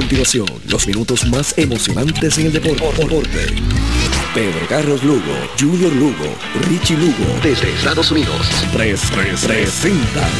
[0.00, 2.86] continuación los minutos más emocionantes en el deporte.
[4.34, 6.34] Pedro Carlos Lugo, Junior Lugo,
[6.68, 8.34] Richie Lugo, desde Estados Unidos,
[8.72, 10.30] tres, tres, presentan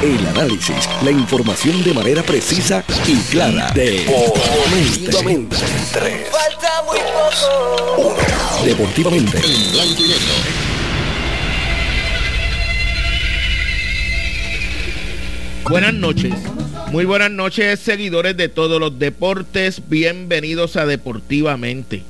[0.00, 3.72] el análisis, la información de manera precisa y clara.
[3.74, 5.56] Deportivamente.
[5.92, 8.14] Tres, Falta muy poco.
[8.14, 8.64] Uno.
[8.64, 9.38] Deportivamente.
[9.38, 10.34] En blanco y negro.
[15.68, 16.32] Buenas noches.
[16.92, 19.80] Muy buenas noches, seguidores de todos los deportes.
[19.88, 22.02] Bienvenidos a Deportivamente.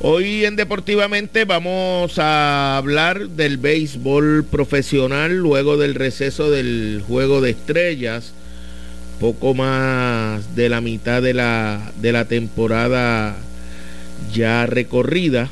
[0.00, 7.50] Hoy en Deportivamente vamos a hablar del béisbol profesional luego del receso del Juego de
[7.50, 8.32] Estrellas.
[9.20, 13.36] Poco más de la mitad de la, de la temporada
[14.32, 15.50] ya recorrida.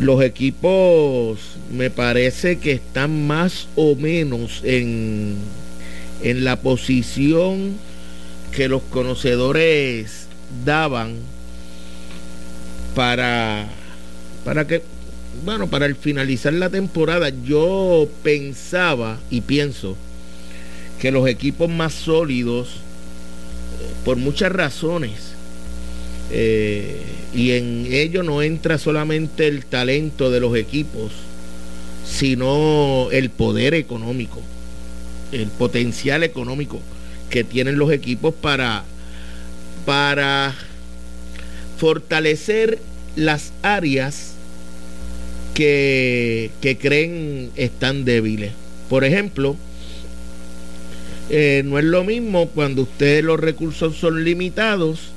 [0.00, 1.40] Los equipos
[1.70, 5.36] me parece que están más o menos en,
[6.22, 7.74] en la posición
[8.52, 10.28] que los conocedores
[10.64, 11.16] daban
[12.94, 13.68] para,
[14.44, 14.82] para que,
[15.44, 19.96] bueno, para el finalizar la temporada, yo pensaba y pienso
[21.00, 22.68] que los equipos más sólidos,
[24.04, 25.34] por muchas razones,
[26.30, 27.02] eh,
[27.34, 31.12] y en ello no entra solamente el talento de los equipos,
[32.08, 34.40] sino el poder económico,
[35.40, 36.80] el potencial económico
[37.30, 38.84] que tienen los equipos para,
[39.84, 40.54] para
[41.78, 42.78] fortalecer
[43.16, 44.32] las áreas
[45.54, 48.52] que, que creen están débiles.
[48.88, 49.56] Por ejemplo,
[51.28, 55.10] eh, no es lo mismo cuando ustedes los recursos son limitados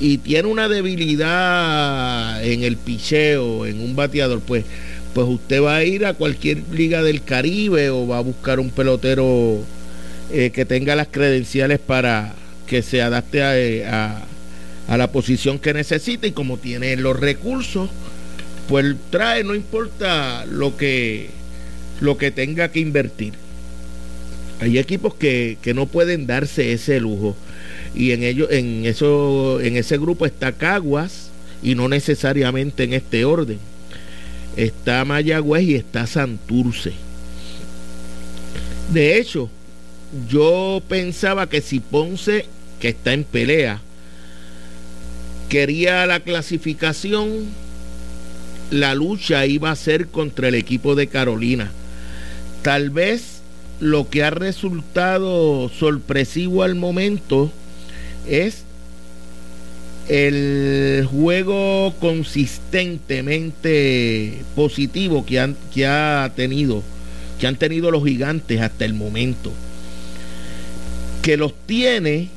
[0.00, 4.64] y tiene una debilidad en el picheo, en un bateador, pues
[5.14, 8.70] pues usted va a ir a cualquier liga del Caribe o va a buscar un
[8.70, 9.58] pelotero
[10.30, 12.34] eh, que tenga las credenciales para
[12.66, 14.24] que se adapte eh, a,
[14.96, 17.90] la posición que necesita y como tiene los recursos,
[18.68, 21.30] pues trae, no importa lo que,
[22.00, 23.34] lo que tenga que invertir.
[24.60, 27.36] Hay equipos que, que no pueden darse ese lujo
[27.94, 31.30] y en ello, en eso, en ese grupo está Caguas
[31.62, 33.58] y no necesariamente en este orden
[34.58, 36.92] está Mayagüez y está Santurce.
[38.92, 39.48] De hecho,
[40.28, 42.46] yo pensaba que si Ponce,
[42.80, 43.80] que está en pelea,
[45.48, 47.46] quería la clasificación,
[48.70, 51.70] la lucha iba a ser contra el equipo de Carolina.
[52.62, 53.40] Tal vez
[53.78, 57.52] lo que ha resultado sorpresivo al momento
[58.26, 58.64] es
[60.08, 66.82] el juego consistentemente positivo que han, que ha tenido,
[67.38, 69.52] que han tenido los gigantes hasta el momento,
[71.22, 72.30] que los tiene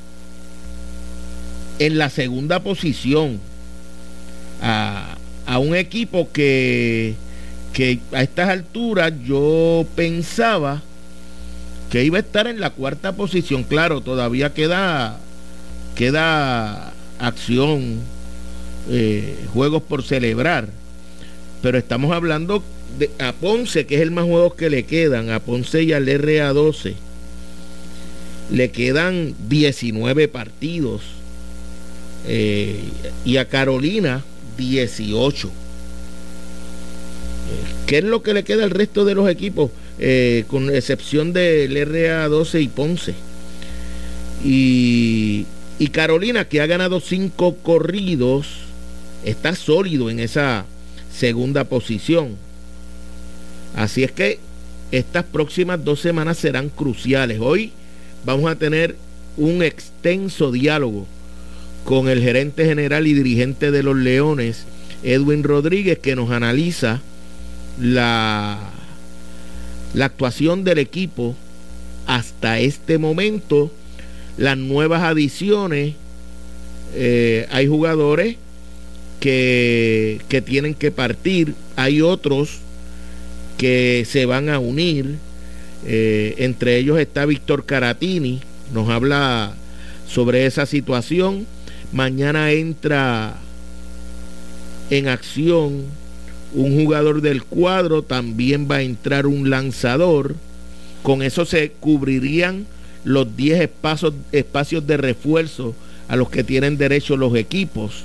[1.79, 3.39] en la segunda posición
[4.61, 5.15] a,
[5.45, 7.15] a un equipo que,
[7.73, 10.81] que a estas alturas yo pensaba
[11.89, 13.63] que iba a estar en la cuarta posición.
[13.63, 15.17] Claro, todavía queda,
[15.95, 17.99] queda acción,
[18.89, 20.69] eh, juegos por celebrar.
[21.61, 22.63] Pero estamos hablando
[22.97, 26.07] de a Ponce, que es el más juegos que le quedan, a Ponce y al
[26.07, 26.95] RA12.
[28.51, 31.01] Le quedan 19 partidos.
[32.27, 32.79] Eh,
[33.25, 34.23] y a Carolina
[34.57, 35.51] 18.
[37.88, 39.71] ¿Qué es lo que le queda al resto de los equipos?
[39.99, 43.13] Eh, con excepción del RA12 y Ponce.
[44.43, 45.45] Y
[45.81, 48.46] y Carolina, que ha ganado cinco corridos,
[49.25, 50.68] está sólido en esa
[51.12, 52.36] segunda posición.
[53.75, 54.38] Así es que
[54.92, 57.40] estas próximas dos semanas serán cruciales.
[57.42, 57.72] Hoy
[58.24, 58.96] vamos a tener
[59.38, 61.08] un extenso diálogo
[61.84, 64.66] con el gerente general y dirigente de los Leones,
[65.02, 67.02] Edwin Rodríguez, que nos analiza
[67.80, 68.69] la,
[69.96, 71.36] la actuación del equipo
[72.06, 73.72] hasta este momento
[74.38, 75.95] las nuevas adiciones,
[76.94, 78.38] eh, hay jugadores
[79.19, 82.60] que, que tienen que partir, hay otros
[83.57, 85.18] que se van a unir,
[85.86, 88.42] eh, entre ellos está Víctor Caratini,
[88.74, 89.54] nos habla
[90.07, 91.45] sobre esa situación.
[91.92, 93.36] Mañana entra
[94.89, 95.84] en acción
[96.54, 100.36] un jugador del cuadro, también va a entrar un lanzador.
[101.04, 102.68] Con eso se cubrirían
[103.03, 105.75] los 10 espacios, espacios de refuerzo
[106.07, 108.03] a los que tienen derecho los equipos.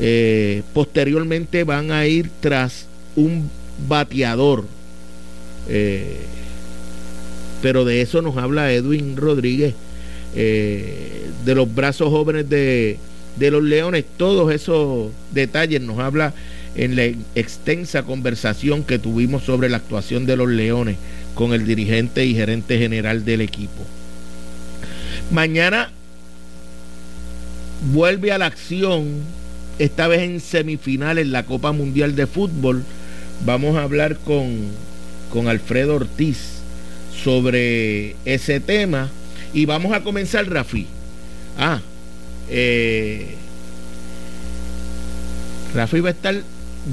[0.00, 2.86] Eh, posteriormente van a ir tras
[3.16, 3.50] un
[3.88, 4.64] bateador.
[5.68, 6.18] Eh,
[7.60, 9.74] pero de eso nos habla Edwin Rodríguez
[10.34, 12.98] eh, de los brazos jóvenes de,
[13.36, 14.04] de los Leones.
[14.16, 16.34] Todos esos detalles nos habla
[16.74, 17.04] en la
[17.34, 20.96] extensa conversación que tuvimos sobre la actuación de los Leones
[21.34, 23.82] con el dirigente y gerente general del equipo.
[25.30, 25.90] Mañana
[27.92, 29.22] vuelve a la acción,
[29.78, 32.84] esta vez en semifinales la Copa Mundial de Fútbol.
[33.44, 34.56] Vamos a hablar con,
[35.32, 36.60] con Alfredo Ortiz
[37.22, 39.10] sobre ese tema
[39.52, 40.86] y vamos a comenzar, Rafi.
[41.58, 41.80] Ah,
[42.48, 43.34] eh,
[45.74, 46.42] Rafi va a estar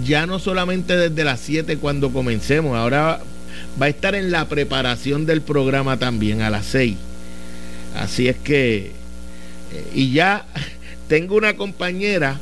[0.06, 3.22] ya no solamente desde las 7 cuando comencemos, ahora
[3.82, 6.96] va a estar en la preparación del programa también a las 6.
[7.96, 8.92] Así es que,
[9.74, 10.46] eh, y ya
[11.08, 12.40] tengo una compañera,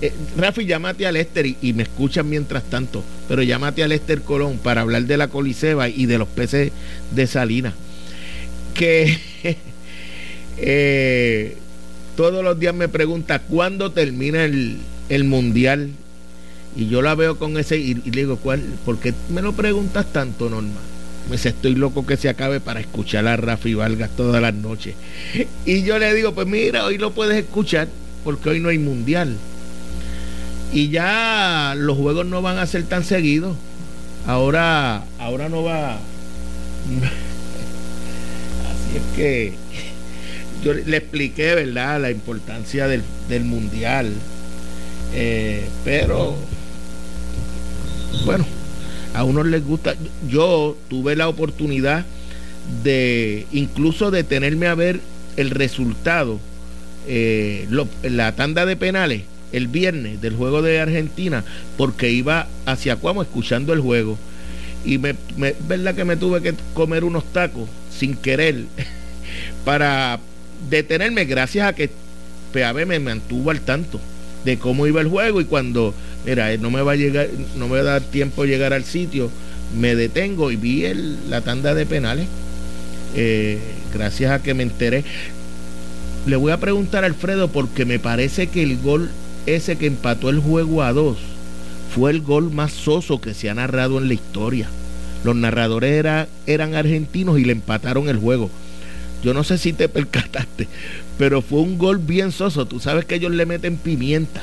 [0.00, 4.58] eh, Rafi, llámate a Lester y, me escuchan mientras tanto, pero llámate a Lester Colón
[4.58, 6.72] para hablar de la Coliseba y de los peces
[7.12, 7.74] de Salina.
[8.74, 9.18] Que
[10.58, 11.56] eh,
[12.16, 14.78] todos los días me pregunta cuándo termina el,
[15.08, 15.90] el mundial
[16.76, 18.60] y yo la veo con ese y, le digo, ¿cuál?
[18.84, 20.80] ¿por qué me lo preguntas tanto, Norma?
[21.28, 24.94] Me dice, estoy loco que se acabe para escuchar a Rafi Vargas todas las noches.
[25.64, 27.88] Y yo le digo, pues mira, hoy lo puedes escuchar
[28.22, 29.36] porque hoy no hay mundial.
[30.72, 33.56] Y ya los juegos no van a ser tan seguidos.
[34.26, 35.94] Ahora, ahora no va.
[38.68, 39.54] Así es que
[40.62, 44.12] yo le expliqué, ¿verdad?, la importancia del, del mundial.
[45.14, 46.36] Eh, pero
[48.24, 48.46] bueno,
[49.14, 49.94] a unos les gusta.
[50.28, 52.04] Yo tuve la oportunidad
[52.82, 55.00] de incluso detenerme a ver
[55.36, 56.40] el resultado,
[57.06, 57.68] eh,
[58.02, 59.22] la tanda de penales
[59.52, 61.44] el viernes del juego de Argentina,
[61.76, 64.18] porque iba hacia Cuamo escuchando el juego.
[64.84, 65.16] Y me,
[65.66, 68.64] verdad que me tuve que comer unos tacos sin querer
[69.64, 70.20] para
[70.70, 71.90] detenerme gracias a que
[72.52, 74.00] PAB me mantuvo al tanto
[74.44, 75.92] de cómo iba el juego y cuando
[76.26, 78.84] mira, eh, no me va a llegar, no me va a dar tiempo llegar al
[78.84, 79.30] sitio,
[79.78, 82.26] me detengo y vi el, la tanda de penales.
[83.14, 83.58] Eh,
[83.94, 85.04] gracias a que me enteré.
[86.26, 89.10] Le voy a preguntar a Alfredo porque me parece que el gol
[89.46, 91.18] ese que empató el juego a dos
[91.94, 94.68] fue el gol más soso que se ha narrado en la historia.
[95.24, 96.04] Los narradores
[96.46, 98.50] eran argentinos y le empataron el juego.
[99.22, 100.66] Yo no sé si te percataste,
[101.16, 102.66] pero fue un gol bien soso.
[102.66, 104.42] Tú sabes que ellos le meten pimienta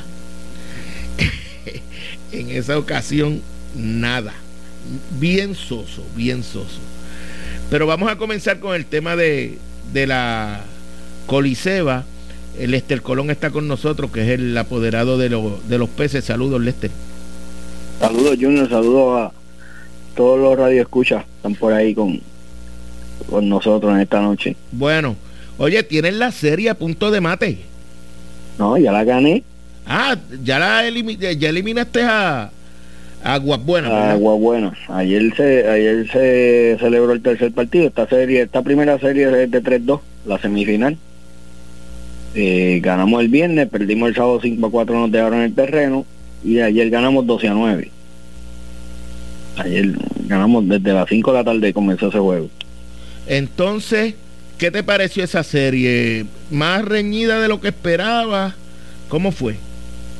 [2.34, 3.42] en esa ocasión
[3.76, 4.34] nada.
[5.20, 6.80] Bien soso, bien soso.
[7.70, 9.58] Pero vamos a comenzar con el tema de,
[9.94, 10.62] de la
[11.26, 12.04] Coliseba.
[12.60, 16.26] El Lester Colón está con nosotros, que es el apoderado de, de los peces.
[16.26, 16.92] Saludos, Lester.
[18.00, 18.70] Saludos, Junior.
[18.70, 19.32] Saludos a
[20.16, 22.22] todos los radioescuchas que están por ahí con,
[23.30, 24.56] con nosotros en esta noche.
[24.72, 25.16] Bueno,
[25.58, 27.60] oye, ¿tienen la serie a punto de mate?
[28.60, 29.44] No, ya la gané.
[29.86, 32.52] Ah, ya la ya eliminaste a
[33.24, 33.92] Aguas Buenas.
[33.92, 34.78] Aguas Buenas.
[34.90, 37.88] Ayer se, ayer se celebró el tercer partido.
[37.88, 40.98] Esta serie, esta primera serie es de 3-2, la semifinal.
[42.36, 46.06] Eh, ganamos el viernes, perdimos el sábado 5 a 4 nos dejaron el terreno
[46.44, 47.92] y ayer ganamos 12 a 9.
[49.58, 49.92] Ayer
[50.26, 52.50] ganamos desde las 5 de la tarde comenzó ese juego.
[53.28, 54.16] Entonces,
[54.58, 56.26] ¿qué te pareció esa serie?
[56.50, 58.56] ¿Más reñida de lo que esperaba?
[59.10, 59.58] ¿Cómo fue?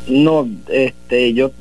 [0.08, 1.52] No, este, yo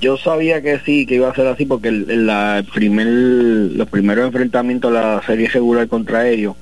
[0.00, 4.26] yo sabía que sí, que iba a ser así porque el, la primer, los primeros
[4.26, 6.56] enfrentamientos de la serie regular contra ellos,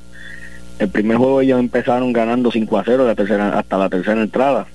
[0.79, 4.67] el primer juego ellos empezaron ganando 5 a 0 la tercera, hasta la tercera entrada.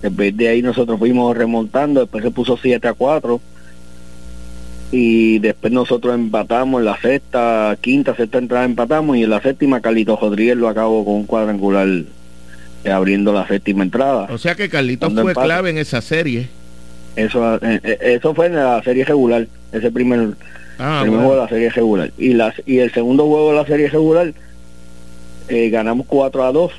[0.00, 3.40] Después de ahí nosotros fuimos remontando, después se puso 7 a 4
[4.92, 9.80] y después nosotros empatamos en la sexta, quinta, sexta entrada empatamos y en la séptima
[9.80, 11.88] Carlitos Rodríguez lo acabó con un cuadrangular
[12.90, 14.26] abriendo la séptima entrada.
[14.30, 16.48] O sea que Carlitos fue clave en esa serie.
[17.16, 20.34] Eso, eh, eh, eso fue en la serie regular, ese primer,
[20.78, 22.10] ah, juego de la serie regular.
[22.18, 24.34] Y, las, y el segundo juego de la serie regular
[25.48, 26.72] ganamos 4 a 2,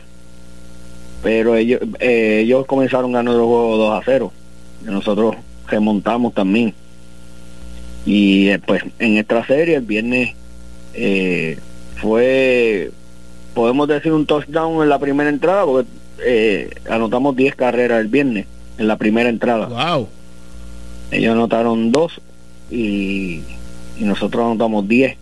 [1.21, 4.33] pero ellos, ellos comenzaron ganando el juego 2 a 0.
[4.83, 5.35] Y nosotros
[5.67, 6.73] remontamos también.
[8.05, 10.35] Y después en esta serie el viernes
[11.95, 12.91] fue
[13.55, 15.89] podemos decir un touchdown en la primera entrada porque
[16.23, 18.45] eh, anotamos 10 carreras el viernes
[18.77, 19.67] en la primera entrada.
[19.67, 20.07] Wow.
[21.09, 22.21] Ellos anotaron dos
[22.69, 23.41] y,
[23.97, 25.17] nosotros anotamos 10.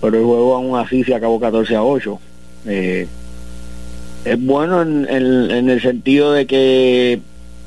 [0.00, 2.20] Pero el juego aún así se acabó 14 a 8.
[2.66, 3.06] Eh,
[4.24, 7.20] es bueno en, el sentido de que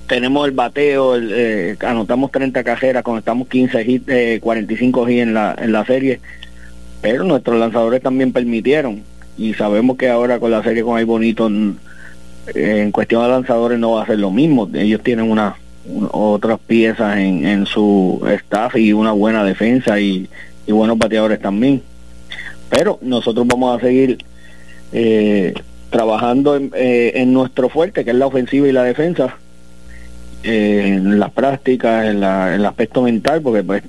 [0.08, 5.72] tenemos el bateo, eh, anotamos 30 carreras, conectamos 15 hits, 45 hits en la, en
[5.72, 6.20] la serie,
[7.02, 9.04] pero nuestros lanzadores también permitieron
[9.40, 13.92] y sabemos que ahora con la serie con Ay Bonito en cuestión de lanzadores no
[13.94, 14.70] va a ser lo mismo.
[14.74, 15.56] Ellos tienen una,
[16.12, 20.30] otras piezas en, en, su staff y una buena defensa y,
[20.68, 21.82] buenos bateadores también.
[22.70, 24.20] Pero nosotros vamos a seguir
[24.92, 25.54] eh,
[25.90, 29.38] trabajando en, eh, nuestro fuerte, que es la ofensiva y la defensa,
[30.44, 33.84] eh, en las prácticas, en, la, el aspecto mental, porque pues,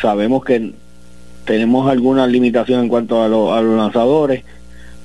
[0.00, 0.72] sabemos que
[1.44, 4.42] tenemos alguna limitación en cuanto a los lanzadores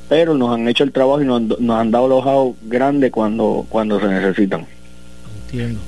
[0.09, 3.99] pero nos han hecho el trabajo y nos, han dado los outs grandes cuando, cuando
[3.99, 4.65] se necesitan.
[5.45, 5.79] Entiendo.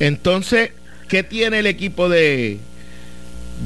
[0.00, 0.70] Entonces,
[1.08, 2.58] ¿qué tiene el equipo de,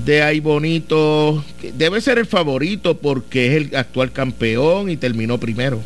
[0.04, 1.45] de Ay Bonito?
[1.75, 5.80] Debe ser el favorito porque es el actual campeón y terminó primero.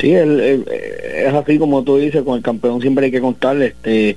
[0.00, 3.66] Sí, es así como tú dices, con el campeón siempre hay que contarle.
[3.66, 4.16] Este,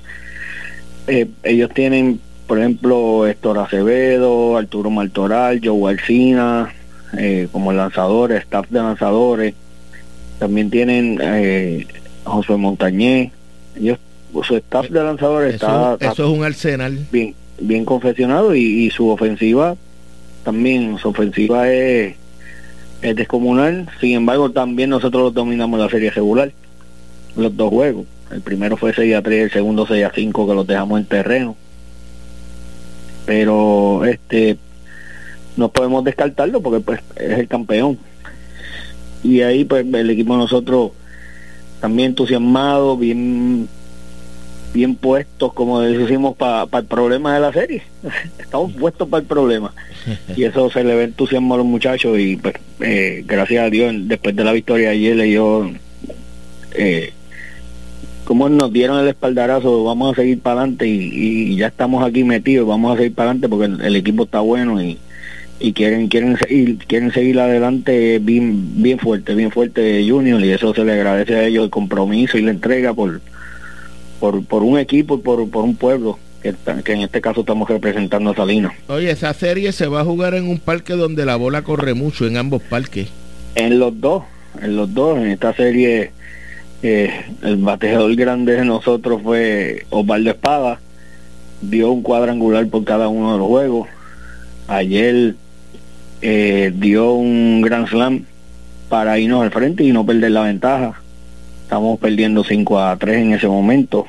[1.06, 6.74] eh, ellos tienen, por ejemplo, Héctor Acevedo, Arturo Martoral, Joe Alcina,
[7.18, 9.54] eh, como lanzadores, staff de lanzadores.
[10.38, 11.86] También tienen eh,
[12.24, 13.32] José Montañé.
[13.76, 13.98] Ellos,
[14.42, 17.06] su staff de lanzadores está, Eso es un arsenal.
[17.10, 19.76] Bien, bien confeccionado y, su ofensiva
[20.44, 22.14] también, su ofensiva es,
[23.02, 23.88] es descomunal.
[24.00, 26.52] Sin embargo, también nosotros dominamos la serie regular,
[27.36, 28.06] los dos juegos.
[28.30, 31.06] El primero fue 6 a 3, el segundo 6 a 5 que los dejamos en
[31.06, 31.56] terreno.
[33.24, 34.56] Pero este
[35.56, 37.98] no podemos descartarlo porque pues es el campeón.
[39.22, 40.92] Y ahí pues el equipo de nosotros
[41.80, 43.68] también entusiasmado, bien
[44.76, 47.82] bien puestos, como decimos, para el problema de la serie.
[48.38, 49.72] Estamos puestos para el problema.
[50.36, 53.94] Y eso se le ve entusiasmo a los muchachos y pues eh, gracias a Dios,
[54.02, 55.68] después de la victoria ayer, ellos,
[56.74, 57.12] eh,
[58.24, 62.68] como nos dieron el espaldarazo, vamos a seguir para adelante y, ya estamos aquí metidos,
[62.68, 64.98] vamos a seguir para adelante porque el equipo está bueno y,
[65.58, 70.74] y quieren quieren seguir quieren seguir adelante bien bien fuerte bien fuerte Junior y eso
[70.74, 73.20] se le agradece a ellos el compromiso y la entrega por
[74.20, 77.68] por, por un equipo y por, por un pueblo que, que en este caso estamos
[77.68, 78.72] representando a Salinas.
[78.88, 82.26] Oye, esa serie se va a jugar en un parque donde la bola corre mucho,
[82.26, 83.08] en ambos parques.
[83.54, 84.24] En los dos,
[84.60, 86.12] en los dos, en esta serie
[86.82, 87.10] eh,
[87.42, 90.80] el bateador grande de nosotros fue Osvaldo Espada,
[91.62, 93.88] dio un cuadrangular por cada uno de los juegos.
[94.68, 95.34] Ayer
[96.28, 98.24] eh, dio un gran slam
[98.88, 101.00] para irnos al frente y no perder la ventaja.
[101.62, 104.06] Estamos perdiendo 5 a 3 en ese momento.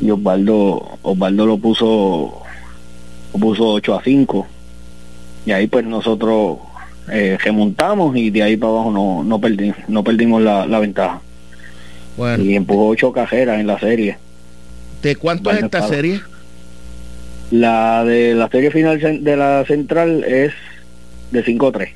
[0.00, 2.42] Y Osvaldo, Osvaldo lo puso
[3.32, 4.46] lo puso 8 a 5.
[5.46, 6.58] Y ahí pues nosotros
[7.10, 11.20] eh, remontamos y de ahí para abajo no, no, perdimos, no perdimos la, ventaja.
[12.38, 14.16] Y empujó 8 cajeras en la serie.
[15.02, 16.20] ¿De cuánto es esta serie?
[17.50, 20.52] La de la serie final de la central es
[21.34, 21.90] de 5-3.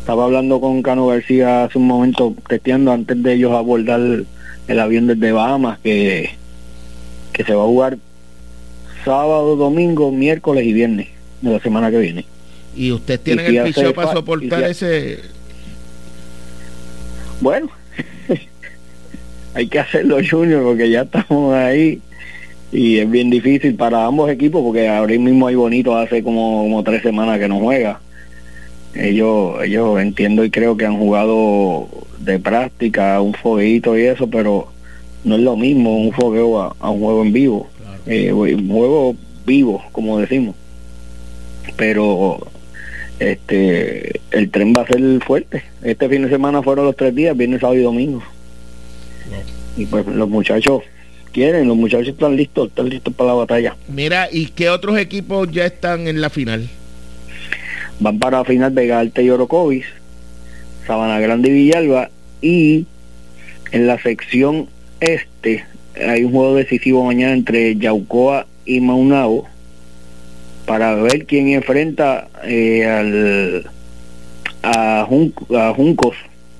[0.00, 5.06] Estaba hablando con Cano García hace un momento, testeando antes de ellos abordar el avión
[5.06, 6.30] desde Bahamas, que,
[7.32, 7.98] que se va a jugar
[9.04, 11.08] sábado, domingo, miércoles y viernes
[11.42, 12.24] de la semana que viene.
[12.74, 15.20] ¿Y usted tiene el piso para soportar ese...?
[17.40, 17.68] Bueno,
[19.54, 22.00] hay que hacerlo, Junior, porque ya estamos ahí
[22.72, 26.82] y es bien difícil para ambos equipos porque ahora mismo hay bonito hace como, como
[26.82, 28.00] tres semanas que no juega.
[28.94, 34.68] Ellos ellos entiendo y creo que han jugado de práctica un fogueito y eso pero
[35.24, 37.68] no es lo mismo un fogueo a, un juego en vivo.
[38.06, 39.16] Eh, un juego
[39.46, 40.56] vivo como decimos.
[41.76, 42.38] Pero
[43.18, 45.62] este el tren va a ser fuerte.
[45.82, 48.22] Este fin de semana fueron los tres días viernes sábado y domingo.
[49.76, 50.82] Y pues los muchachos
[51.34, 53.76] quieren, los muchachos están listos, están listos para la batalla.
[53.88, 56.70] Mira, ¿y qué otros equipos ya están en la final?
[58.00, 59.84] Van para la final Vega Alta y Orocovis,
[60.86, 62.08] Sabana Grande y Villalba,
[62.40, 62.86] y
[63.72, 64.68] en la sección
[65.00, 65.64] este
[66.00, 69.44] hay un juego decisivo mañana entre Yaucoa y Maunao
[70.66, 73.70] para ver quién enfrenta eh, al,
[74.62, 76.16] a, a Juncos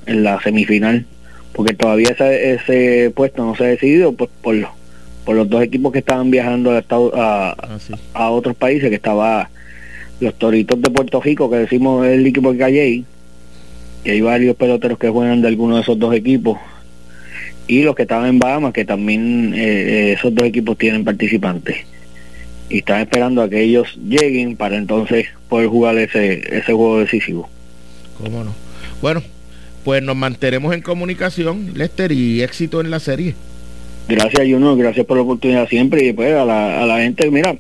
[0.06, 1.06] en la semifinal
[1.54, 4.56] porque todavía ese, ese puesto no se ha decidido pues, por,
[5.24, 6.84] por los dos equipos que estaban viajando a, a,
[7.14, 7.78] ah,
[8.12, 9.48] a otros países, que estaba
[10.20, 13.04] los Toritos de Puerto Rico, que decimos el equipo de Calle,
[14.02, 16.58] que hay varios peloteros que juegan de alguno de esos dos equipos,
[17.66, 21.76] y los que estaban en Bahamas, que también eh, eh, esos dos equipos tienen participantes.
[22.68, 27.48] Y están esperando a que ellos lleguen para entonces poder jugar ese, ese juego decisivo.
[28.18, 28.54] ¿Cómo no?
[29.00, 29.22] Bueno,
[29.84, 33.34] pues nos mantenemos en comunicación, Lester, y éxito en la serie.
[34.08, 36.04] Gracias, Juno, gracias por la oportunidad siempre.
[36.04, 37.56] Y pues a la, a la gente, mira,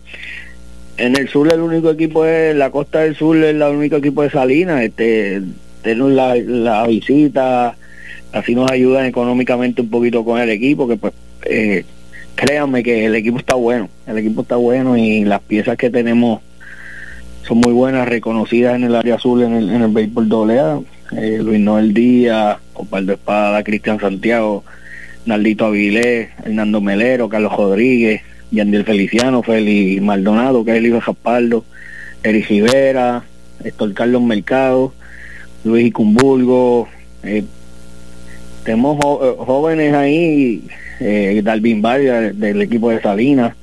[0.96, 4.22] en el sur el único equipo es, la costa del sur es el único equipo
[4.22, 5.42] de Salinas, este,
[5.82, 7.76] denos la, la visita,
[8.32, 11.12] así nos ayudan económicamente un poquito con el equipo, que pues
[11.44, 11.84] eh,
[12.34, 16.40] créanme que el equipo está bueno, el equipo está bueno y las piezas que tenemos
[17.46, 20.60] son muy buenas, reconocidas en el área azul, en el, en el béisbol doble
[21.16, 24.64] eh, Luis Noel Díaz, Osvaldo Espada, Cristian Santiago,
[25.26, 31.62] Naldito Avilés, Hernando Melero, Carlos Rodríguez, Yandiel Feliciano, Félix Maldonado, que es el hijo de
[32.22, 33.24] Eric Rivera,
[33.62, 34.92] Héctor Carlos Mercado,
[35.64, 36.88] Luis Icumburgo,
[37.22, 37.44] eh,
[38.64, 40.66] tenemos eh, jóvenes ahí,
[41.00, 43.54] eh, Dalvin del equipo de Salinas,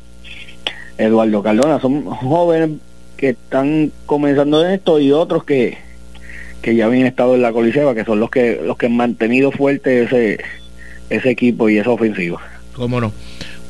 [0.97, 2.71] Eduardo Cardona, son jóvenes
[3.17, 5.77] que están comenzando en esto y otros que,
[6.61, 9.51] que ya habían estado en la coliseba, que son los que los que han mantenido
[9.51, 10.39] fuerte ese
[11.09, 12.41] ese equipo y esa ofensiva.
[12.73, 13.11] ¿Cómo no?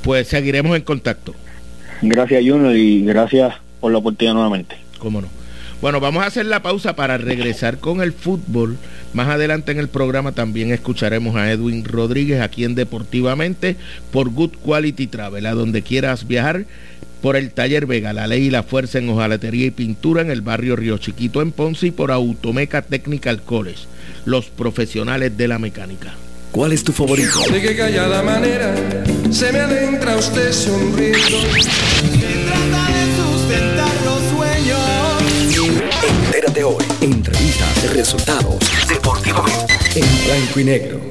[0.03, 1.33] Pues seguiremos en contacto.
[2.01, 4.75] Gracias Junior y gracias por la oportunidad nuevamente.
[4.99, 5.27] ¿Cómo no?
[5.81, 8.77] Bueno, vamos a hacer la pausa para regresar con el fútbol.
[9.13, 13.77] Más adelante en el programa también escucharemos a Edwin Rodríguez aquí en Deportivamente
[14.11, 16.65] por Good Quality Travel, a donde quieras viajar
[17.21, 20.41] por el Taller Vega, la ley y la fuerza en hojalatería y pintura en el
[20.41, 23.85] barrio Río Chiquito en Ponce y por Automeca Technical College,
[24.25, 26.13] los profesionales de la mecánica.
[26.51, 27.39] ¿Cuál es tu favorito?
[27.51, 28.75] De qué callada manera
[29.31, 31.19] se me adentra usted sonriendo.
[31.19, 35.81] Se trata de sustentar los sueños.
[36.25, 36.83] Entérate hoy.
[36.99, 38.59] Entrevistas, resultados,
[38.89, 39.73] deportivamente.
[39.95, 41.10] En blanco y negro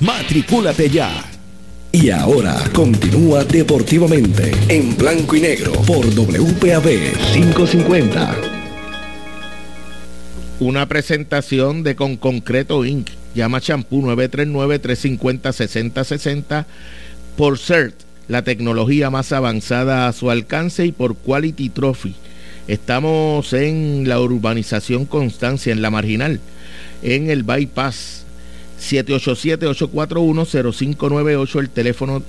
[0.00, 1.24] Matricúlate ya.
[1.90, 6.86] Y ahora continúa deportivamente en blanco y negro por WPAB
[7.32, 8.36] 550.
[10.60, 13.08] Una presentación de Con Concreto Inc.
[13.34, 16.66] Llama Champú 939-350-6060
[17.36, 17.94] por CERT,
[18.26, 22.14] la tecnología más avanzada a su alcance y por Quality Trophy.
[22.66, 26.40] Estamos en la urbanización Constancia, en la marginal,
[27.02, 28.24] en el bypass
[28.80, 32.22] 787-841-0598, el teléfono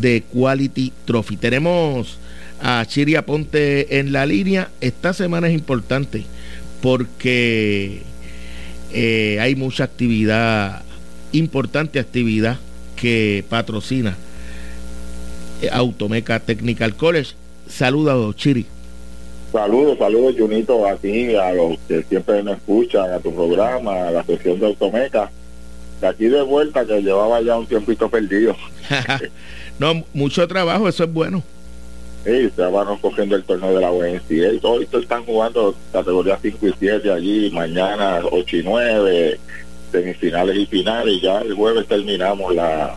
[0.00, 1.36] de Quality Trophy.
[1.36, 2.18] Tenemos
[2.60, 4.70] a Chiria Ponte en la línea.
[4.80, 6.24] Esta semana es importante
[6.80, 8.02] porque
[8.92, 10.82] eh, hay mucha actividad,
[11.32, 12.58] importante actividad
[12.94, 14.16] que patrocina
[15.60, 17.32] eh, Automeca Technical College.
[17.68, 18.66] Saludos, Chiri.
[19.52, 24.10] Saludos, saludos, Junito, a ti, a los que siempre nos escuchan, a tu programa, a
[24.10, 25.30] la sesión de Automeca
[26.00, 28.56] de aquí de vuelta que llevaba ya un tiempito perdido.
[29.78, 31.42] no, mucho trabajo, eso es bueno.
[32.24, 36.74] Sí, van cogiendo el torneo de la UNCA y todos están jugando categorías 5 y
[36.76, 39.40] 7 allí, mañana 8 y 9,
[39.92, 42.96] semifinales y finales, y ya el jueves terminamos la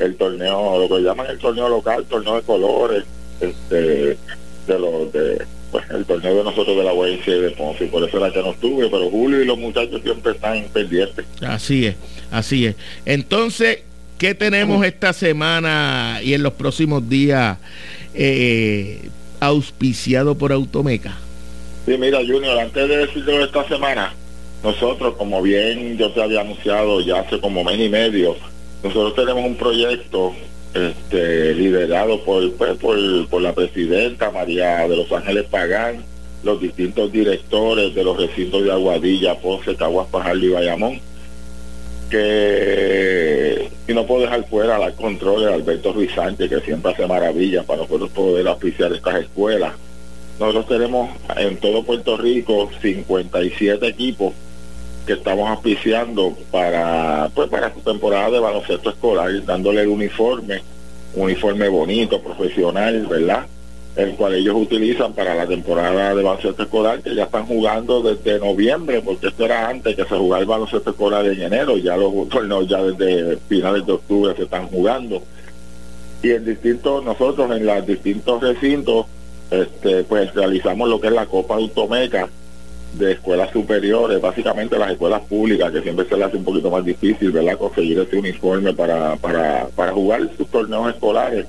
[0.00, 3.04] el torneo, lo que llaman el torneo local, torneo de colores,
[3.40, 4.18] este
[4.66, 8.16] de los de pues el torneo de nosotros de la UNC de Ponce, por eso
[8.16, 11.26] era que no estuve, pero Julio y los muchachos siempre están pendientes.
[11.42, 11.96] Así es,
[12.30, 12.76] así es.
[13.04, 13.80] Entonces,
[14.18, 17.58] ¿qué tenemos esta semana y en los próximos días
[18.14, 19.08] eh,
[19.40, 21.18] auspiciado por Automeca?
[21.86, 24.14] Sí, mira, Junior, antes de decirlo esta semana,
[24.62, 28.36] nosotros, como bien yo te había anunciado ya hace como mes y medio,
[28.82, 30.34] nosotros tenemos un proyecto
[30.74, 36.04] este, liderado por, pues, por, por la presidenta María de Los Ángeles Pagán,
[36.42, 41.00] los distintos directores de los recintos de Aguadilla, Ponce, Caguas, Pajardo y Bayamón,
[42.10, 47.06] que y no puedo dejar fuera la control de Alberto Ruiz Sánchez, que siempre hace
[47.06, 49.72] maravillas para nosotros poder oficiar estas escuelas.
[50.38, 54.34] Nosotros tenemos en todo Puerto Rico 57 equipos
[55.08, 60.60] que estamos auspiciando para pues para su temporada de baloncesto escolar, dándole el uniforme,
[61.14, 63.46] un uniforme bonito, profesional, ¿verdad?
[63.96, 68.38] El cual ellos utilizan para la temporada de baloncesto escolar, que ya están jugando desde
[68.38, 72.12] noviembre, porque esto era antes que se jugara el baloncesto escolar en enero, ya los
[72.28, 75.22] torneos ya desde finales de octubre se están jugando.
[76.22, 79.06] Y en distintos, nosotros en los distintos recintos,
[79.50, 82.28] este, pues realizamos lo que es la Copa Automeca,
[82.98, 86.84] de escuelas superiores, básicamente las escuelas públicas, que siempre se les hace un poquito más
[86.84, 91.46] difícil, ¿verdad?, conseguir ese uniforme para, para, para jugar sus torneos escolares.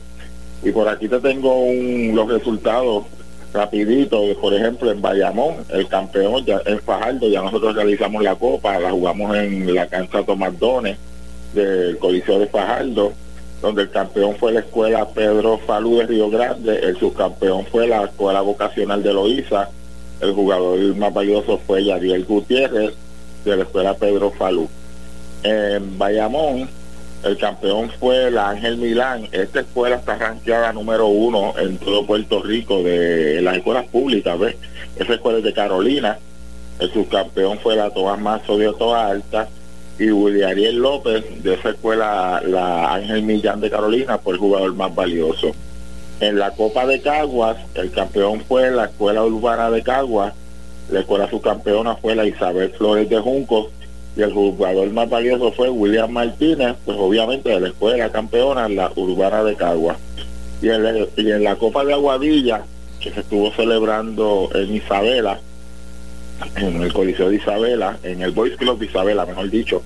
[0.63, 3.05] Y por aquí te tengo un, los resultados
[3.53, 8.79] rapiditos, por ejemplo, en Bayamón, el campeón, ya, en Fajardo, ya nosotros realizamos la copa,
[8.79, 10.97] la jugamos en la cancha Tomás Dones
[11.53, 13.13] del Coliseo de Fajardo,
[13.61, 18.03] donde el campeón fue la escuela Pedro Falú de Río Grande, el subcampeón fue la
[18.03, 19.69] escuela vocacional de Loíza,
[20.21, 22.93] el jugador más valioso fue Yadiel Gutiérrez
[23.45, 24.69] de la escuela Pedro Falú.
[25.43, 26.69] En Bayamón,
[27.23, 29.27] el campeón fue la Ángel Milán.
[29.31, 34.55] Esta escuela está ranqueada número uno en todo Puerto Rico de las escuelas públicas, ¿ves?
[34.95, 36.17] Esa escuela es de Carolina.
[36.79, 39.49] El subcampeón fue la Tomás Mazo de Otoa Alta
[39.97, 44.73] y William Ariel López de esa escuela, la Ángel Millán de Carolina, fue el jugador
[44.73, 45.51] más valioso.
[46.19, 50.33] En la Copa de Caguas, el campeón fue la Escuela Urbana de Caguas,
[50.91, 53.67] la escuela subcampeona fue la Isabel Flores de Juncos
[54.17, 58.91] y el jugador más valioso fue William Martínez, pues obviamente de la escuela campeona, la
[58.95, 59.97] Urbana de Caguas.
[60.61, 62.63] Y en, y en la Copa de Aguadilla,
[62.99, 65.39] que se estuvo celebrando en Isabela,
[66.55, 69.81] en el Coliseo de Isabela, en el Boys Club de Isabela, mejor dicho,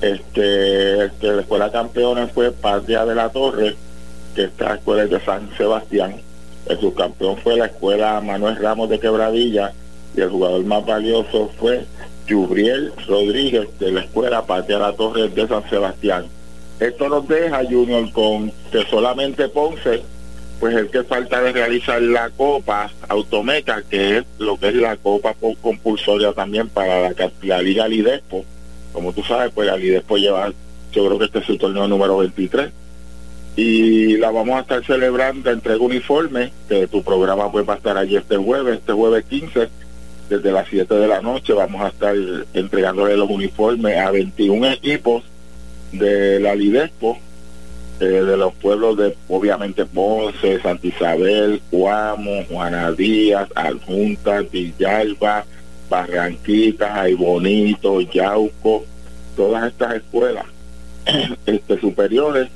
[0.00, 3.76] este, este la escuela campeona fue Patria de la Torre,
[4.34, 6.16] que esta escuela es de San Sebastián.
[6.66, 9.72] El subcampeón fue la escuela Manuel Ramos de Quebradilla
[10.16, 11.84] y el jugador más valioso fue
[12.28, 16.26] Jubriel Rodríguez de la escuela Patria La Torre de San Sebastián.
[16.80, 20.02] Esto nos deja Junior con que solamente Ponce,
[20.58, 24.96] pues el que falta de realizar la Copa Automeca, que es lo que es la
[24.96, 28.44] Copa compulsoria también para la, la Liga Lidespo.
[28.92, 30.52] Como tú sabes, pues la Lidespo lleva,
[30.92, 32.70] yo creo que este es su torneo número 23
[33.56, 37.96] y la vamos a estar celebrando, entrega uniforme, que tu programa pues va a estar
[37.96, 39.68] allí este jueves, este jueves 15,
[40.28, 42.16] desde las 7 de la noche vamos a estar
[42.52, 45.22] entregándole los uniformes a 21 equipos
[45.92, 47.18] de la Lidespo,
[48.00, 55.44] eh, de los pueblos de obviamente Ponce, Santa Isabel, Cuamo, Juana Díaz, Adjunta, Villalba,
[55.88, 58.84] Barranquita, Ay Bonito, Yauco,
[59.36, 60.46] todas estas escuelas
[61.46, 62.48] este, superiores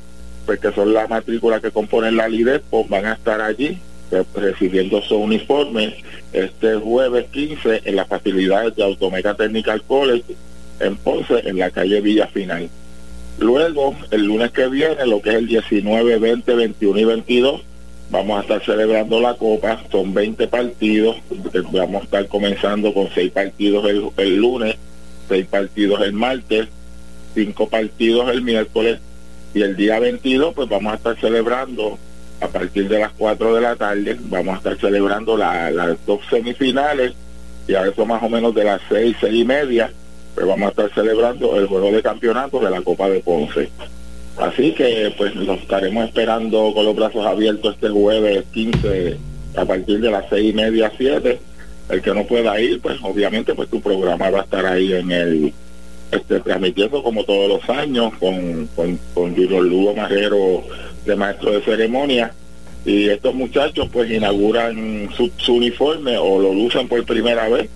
[0.48, 3.76] pues que son las matrículas que componen la LIDEPO, van a estar allí
[4.08, 5.94] pues, recibiendo su uniforme
[6.32, 10.24] este jueves 15 en las facilidades de Automeca Technical College
[10.80, 12.70] en Ponce, en la calle Villa Final.
[13.38, 17.61] Luego, el lunes que viene, lo que es el 19, 20, 21 y 22,
[18.11, 21.16] vamos a estar celebrando la Copa, son 20 partidos,
[21.72, 24.76] vamos a estar comenzando con 6 partidos el, el lunes,
[25.28, 26.68] 6 partidos el martes,
[27.34, 29.00] 5 partidos el miércoles
[29.59, 31.99] y el día 22 pues vamos a estar celebrando
[32.40, 37.14] a partir de las 4 de la tarde, vamos a estar celebrando las dos semifinales
[37.66, 39.90] y a eso más o menos de las 6, 6 y media,
[40.37, 43.68] pues vamos a estar celebrando el juego de campeonato de la Copa de Ponce.
[44.37, 49.16] Así que pues nos estaremos esperando con los brazos abiertos este jueves 15
[49.57, 51.40] a partir de las 6 y media, 7.
[51.88, 55.11] El que no pueda ir, pues obviamente pues tu programa va a estar ahí en
[55.11, 55.53] el
[56.11, 60.64] este, transmitiendo como todos los años con, con, con Junior Lugo Majero
[61.05, 62.33] de maestro de ceremonia.
[62.85, 67.68] Y estos muchachos pues inauguran su, uniforme o lo lucen por primera vez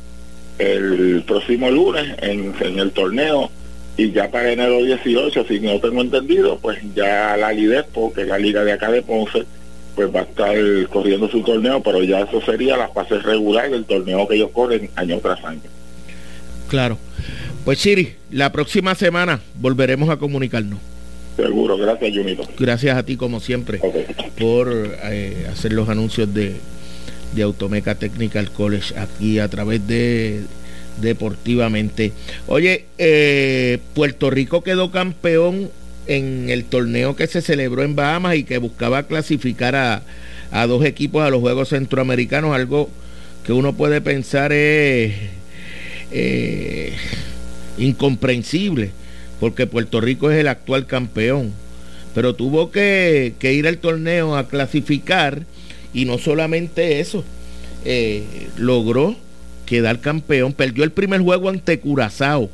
[0.58, 3.50] el próximo lunes en, en, el torneo.
[3.96, 8.28] Y ya para enero 18 si no tengo entendido pues ya la Lidespo que es
[8.28, 9.44] la liga de acá de Ponce
[9.94, 10.56] pues va a estar
[10.88, 14.88] corriendo su torneo pero ya eso sería la fase regular del torneo que ellos corren
[14.96, 15.60] año tras año.
[16.68, 16.96] Claro
[17.64, 20.78] pues Chiri, la próxima semana volveremos a comunicarnos.
[21.36, 22.46] Seguro, gracias Junito.
[22.58, 24.06] Gracias a ti como siempre okay.
[24.38, 24.70] por
[25.04, 26.56] eh, hacer los anuncios de
[27.34, 30.42] de Automeca Technical College aquí a través de
[31.00, 32.12] Deportivamente.
[32.46, 35.70] Oye, eh, Puerto Rico quedó campeón
[36.06, 40.02] en el torneo que se celebró en Bahamas y que buscaba clasificar a,
[40.50, 42.90] a dos equipos a los Juegos Centroamericanos, algo
[43.46, 45.14] que uno puede pensar es
[46.10, 46.92] eh,
[47.78, 48.90] incomprensible,
[49.40, 51.52] porque Puerto Rico es el actual campeón,
[52.14, 55.44] pero tuvo que, ir al torneo a clasificar
[55.94, 57.24] y no solamente eso,
[57.84, 59.16] eh, logró
[59.66, 62.50] quedar campeón, perdió el primer juego ante Curazao,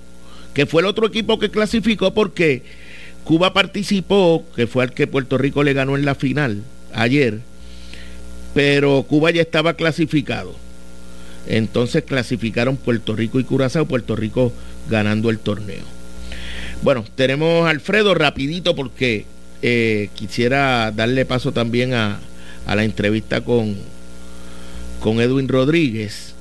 [0.54, 2.62] que fue el otro equipo que clasificó porque
[3.24, 6.62] Cuba participó, que fue al que Puerto Rico le ganó en la final
[6.94, 7.40] ayer,
[8.54, 10.54] pero Cuba ya estaba clasificado.
[11.46, 14.52] Entonces clasificaron Puerto Rico y Curazao, Puerto Rico
[14.88, 15.84] ganando el torneo.
[16.82, 19.24] Bueno, tenemos a Alfredo rapidito porque
[19.62, 22.20] eh, quisiera darle paso también a,
[22.66, 23.76] la entrevista con,
[25.00, 26.34] con Edwin Rodríguez.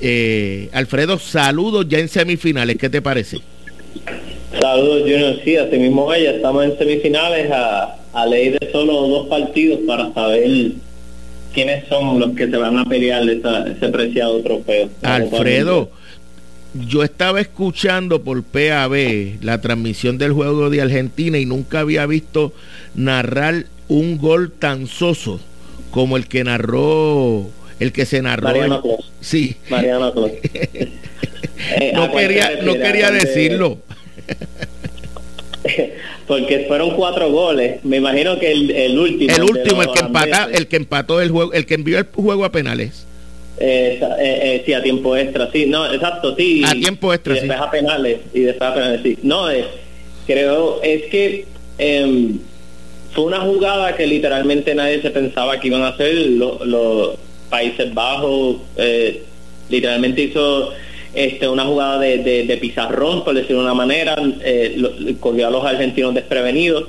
[0.00, 3.38] Eh, Alfredo, saludos ya en semifinales, ¿qué te parece?
[4.60, 5.36] Saludos, Junior.
[5.44, 10.12] Sí, así mismo ya estamos en semifinales a, a ley de solo dos partidos para
[10.12, 10.72] saber
[11.52, 14.88] quiénes son los que se van a pelear ese preciado trofeo.
[15.02, 15.90] Alfredo,
[16.74, 22.52] yo estaba escuchando por PAB la transmisión del juego de Argentina y nunca había visto
[22.94, 25.40] narrar un gol tan soso
[25.90, 27.48] como el que narró,
[27.80, 28.48] el que se narró.
[28.48, 28.82] Mariano
[29.20, 29.56] Sí.
[29.68, 30.12] Mariano
[30.54, 33.78] eh, no quería, no quería decirlo.
[36.26, 37.84] porque fueron cuatro goles.
[37.84, 39.34] Me imagino que el, último.
[39.34, 42.44] El último, el que, empató, el que empató el juego, el que envió el juego
[42.44, 43.06] a penales.
[43.58, 46.62] Eh, eh, eh, sí, a tiempo extra, sí, no, exacto, sí.
[46.64, 49.18] A tiempo extra, y después a penales, y después a penales, sí.
[49.22, 49.64] No, eh,
[50.26, 51.44] creo, es que
[51.78, 52.38] em,
[53.12, 56.14] fue una jugada que literalmente nadie se pensaba que iban a hacer.
[56.14, 57.16] Los
[57.50, 58.56] Países Bajos
[59.68, 60.72] literalmente hizo
[61.14, 66.14] este, una jugada de, pizarrón, por decirlo de una manera, eh, cogió a los argentinos
[66.14, 66.84] desprevenidos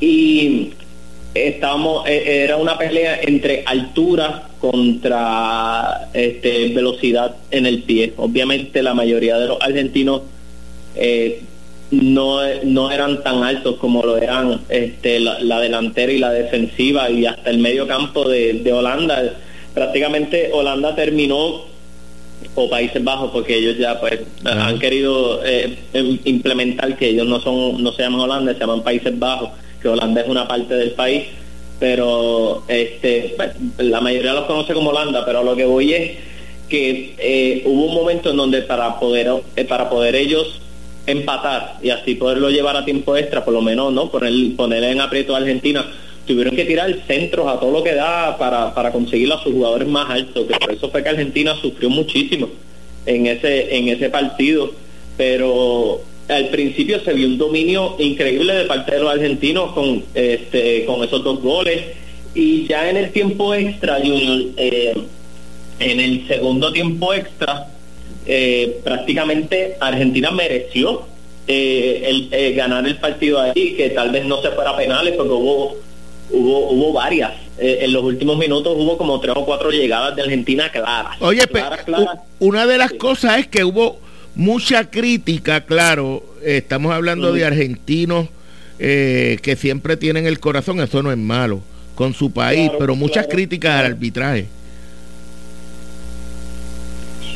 [0.00, 0.70] y
[1.44, 8.12] estábamos, eh, era una pelea entre altura contra este, velocidad en el pie.
[8.16, 10.22] Obviamente la mayoría de los argentinos
[10.94, 11.42] eh,
[11.90, 17.26] no, no eran tan altos como lo eran este, la, delantera y la defensiva y
[17.26, 19.34] hasta el medio campo de, de Holanda.
[19.74, 21.64] Prácticamente Holanda terminó
[22.54, 27.40] o Países Bajos porque ellos ya pues han querido eh, em, implementar que ellos no
[27.40, 30.92] son no se llaman Holanda se llaman Países Bajos que Holanda es una parte del
[30.92, 31.24] país
[31.78, 36.10] pero este pues, la mayoría los conoce como Holanda pero lo que voy es
[36.68, 40.60] que eh, hubo un momento en donde para poder eh, para poder ellos
[41.06, 45.00] empatar y así poderlo llevar a tiempo extra por lo menos no poner poner en
[45.00, 45.86] aprieto a Argentina
[46.26, 49.88] tuvieron que tirar centros a todo lo que da para, para conseguir a sus jugadores
[49.88, 52.48] más altos, que por eso fue que Argentina sufrió muchísimo
[53.06, 54.72] en ese, en ese partido,
[55.16, 60.84] pero al principio se vio un dominio increíble de parte de los argentinos con, este,
[60.84, 61.82] con esos dos goles
[62.34, 64.94] y ya en el tiempo extra, Junior, eh,
[65.78, 67.68] en el segundo tiempo extra,
[68.26, 71.06] eh, prácticamente Argentina mereció
[71.46, 75.32] eh, el, ganar el partido ahí, que tal vez no se fuera a penales porque
[75.32, 75.76] hubo
[76.30, 77.32] hubo, hubo varias.
[77.58, 81.16] Eh, en los últimos minutos hubo como tres o cuatro llegadas de Argentina claras.
[81.20, 81.42] Oye,
[82.38, 83.98] una de las cosas es que hubo
[84.36, 88.28] mucha crítica, claro, estamos hablando de argentinos
[88.78, 91.62] eh, que siempre tienen el corazón, eso no es malo,
[91.94, 94.46] con su país, pero muchas críticas al arbitraje.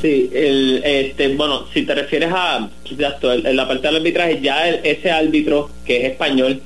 [0.01, 5.11] Sí, el, este, bueno, si te refieres a en la parte del arbitraje, ya ese
[5.11, 6.61] árbitro que es español,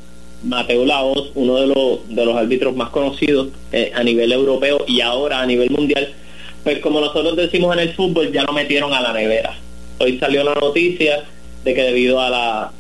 [0.44, 5.00] Mateo Laos, uno de los, de los árbitros más conocidos eh, a nivel europeo y
[5.00, 6.12] ahora a nivel mundial,
[6.62, 9.56] pues como nosotros decimos en el fútbol, ya lo metieron a la nevera.
[9.98, 11.24] Hoy salió la noticia
[11.64, 12.72] de que debido a, la,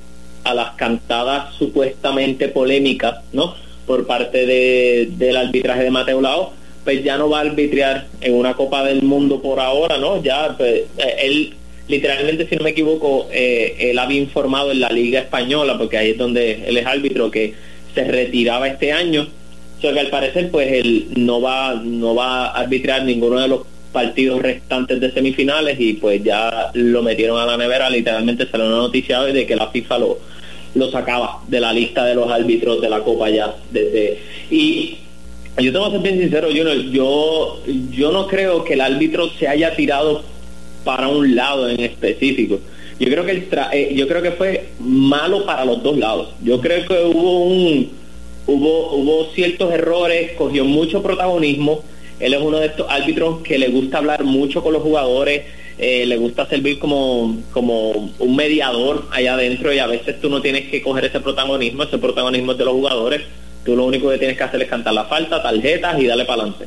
[0.44, 3.54] a las cantadas supuestamente polémicas, ¿no?
[3.86, 6.48] Por parte de, del arbitraje de Mateo Laos,
[6.84, 10.22] pues ya no va a arbitrar en una Copa del Mundo por ahora, ¿no?
[10.22, 11.54] Ya, pues, eh, él
[11.88, 16.10] literalmente, si no me equivoco, eh, él había informado en la Liga Española, porque ahí
[16.10, 17.54] es donde él es árbitro, que
[17.94, 19.28] se retiraba este año.
[19.78, 23.60] O que al parecer, pues él no va, no va a arbitrar ninguno de los
[23.94, 28.76] partidos restantes de semifinales y pues ya lo metieron a la nevera, literalmente salió una
[28.78, 30.18] noticia de que la FIFA lo,
[30.74, 34.18] lo sacaba de la lista de los árbitros de la Copa ya desde
[34.50, 34.98] y
[35.58, 39.46] yo tengo que ser bien sincero, yo, yo, yo no creo que el árbitro se
[39.46, 40.24] haya tirado
[40.82, 42.58] para un lado en específico.
[42.98, 46.30] Yo creo que el eh, yo creo que fue malo para los dos lados.
[46.42, 47.88] Yo creo que hubo un
[48.48, 51.84] hubo hubo ciertos errores, cogió mucho protagonismo
[52.20, 55.42] Él es uno de estos árbitros que le gusta hablar mucho con los jugadores,
[55.78, 60.40] eh, le gusta servir como, como un mediador allá adentro y a veces tú no
[60.40, 63.22] tienes que coger ese protagonismo, ese protagonismo es de los jugadores,
[63.64, 66.42] tú lo único que tienes que hacer es cantar la falta, tarjetas y darle para
[66.42, 66.66] adelante.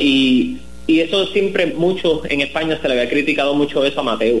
[0.00, 4.40] y, y eso siempre mucho en España se le había criticado mucho eso a Mateo.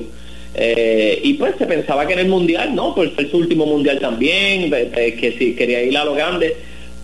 [0.54, 4.00] Eh, y pues se pensaba que en el mundial, no, pues fue su último mundial
[4.00, 6.56] también, que si quería ir a lo grande,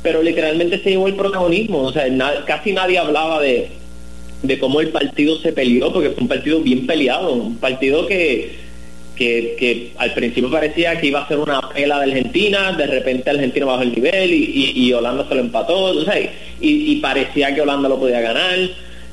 [0.04, 2.04] pero literalmente se llevó el protagonismo, o sea,
[2.46, 3.70] casi nadie hablaba de,
[4.42, 8.52] de cómo el partido se peleó, porque fue un partido bien peleado, un partido que,
[9.16, 13.66] que, al principio parecía que iba a ser una pela de Argentina, de repente Argentina
[13.66, 16.04] bajó el nivel y, y, Holanda se lo empató, o
[16.60, 18.58] y parecía que Holanda lo podía ganar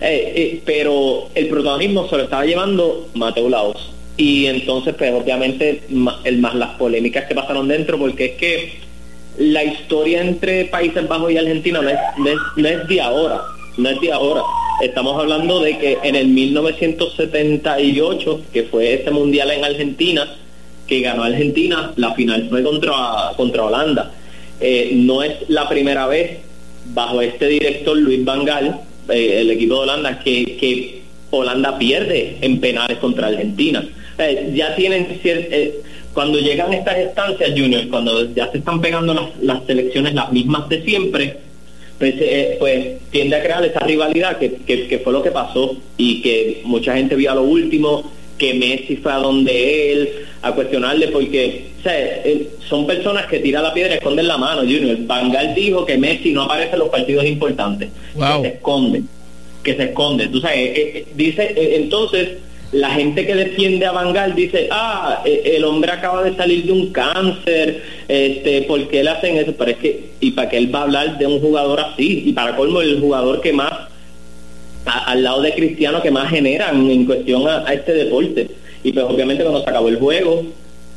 [0.01, 3.93] eh, eh, pero el protagonismo se lo estaba llevando Mateo Laos.
[4.17, 5.84] Y entonces, pues obviamente,
[6.23, 8.73] el más las polémicas que pasaron dentro, porque es que
[9.38, 11.98] la historia entre Países Bajos y Argentina no es,
[12.56, 13.41] no es, de ahora,
[13.78, 14.41] no es de ahora.
[14.82, 20.28] Estamos hablando de que en el 1978, que fue ese mundial en Argentina,
[20.88, 24.12] que ganó Argentina, la final fue contra, contra Holanda.
[24.60, 26.39] Eh, no es la primera vez
[26.94, 31.02] bajo este director Luis Van Gaal eh, el equipo de Holanda, que, que,
[31.34, 33.88] Holanda pierde en penales contra Argentina.
[34.54, 35.82] ya tienen eh,
[36.13, 40.67] cuando llegan estas estancias, Junior, cuando ya se están pegando las, las selecciones las mismas
[40.69, 41.38] de siempre,
[41.97, 46.21] pues, eh, pues tiende a crear esa rivalidad que, que, fue lo que pasó y
[46.21, 50.10] que mucha gente vio a lo último, que Messi fue a donde él,
[50.41, 51.67] a cuestionarle porque
[52.67, 54.97] son personas que tiran la piedra y esconden la mano, Junior.
[55.02, 59.04] Bangal dijo que Messi no aparece en los partidos importantes, que se esconde,
[59.62, 60.28] que se esconde.
[60.28, 62.30] Tú sabes, eh, eh, dice, eh, entonces,
[62.72, 66.92] la gente que defiende a Bangal dice, ah, el hombre acaba de salir de un
[66.92, 69.54] cáncer, este, ¿por qué le hacen eso?
[69.58, 72.34] Pero es que, y para que él va a hablar de un jugador así, y
[72.34, 73.74] para colmo el jugador que más,
[74.86, 78.48] al lado de Cristiano, que más generan en cuestión a, este deporte.
[78.84, 80.46] Y pues obviamente cuando se acabó el juego,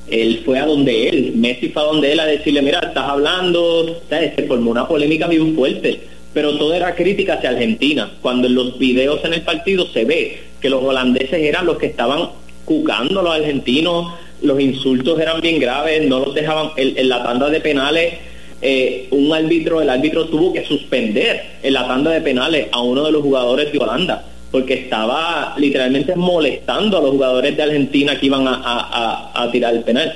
[0.08, 4.00] él fue a donde él, Messi fue a donde él a decirle, mira, estás hablando,
[4.08, 6.00] se formó una polémica bien fuerte,
[6.34, 10.42] pero todo era crítica hacia Argentina, cuando en los videos en el partido se ve
[10.60, 12.28] que los holandeses eran los que estaban
[12.64, 17.48] cucando a los argentinos, los insultos eran bien graves, no los dejaban, en, la tanda
[17.48, 18.14] de penales,
[18.60, 23.04] eh, un árbitro, el árbitro tuvo que suspender en la tanda de penales a uno
[23.04, 28.26] de los jugadores de Holanda porque estaba literalmente molestando a los jugadores de Argentina que
[28.26, 30.14] iban a, tirar el penal.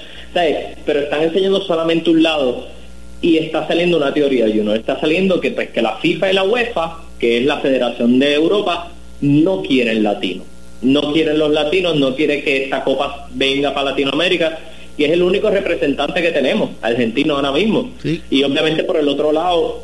[0.86, 2.68] Pero están enseñando solamente un lado
[3.20, 6.34] y está saliendo una teoría, y uno está saliendo que, pues, que la FIFA y
[6.34, 10.46] la UEFA, que es la Federación de Europa, no quieren latinos.
[10.80, 14.58] No quieren los latinos, no quiere que esta copa venga para Latinoamérica
[14.96, 17.90] y es el único representante que tenemos, argentino ahora mismo.
[18.30, 19.82] Y obviamente por el otro lado,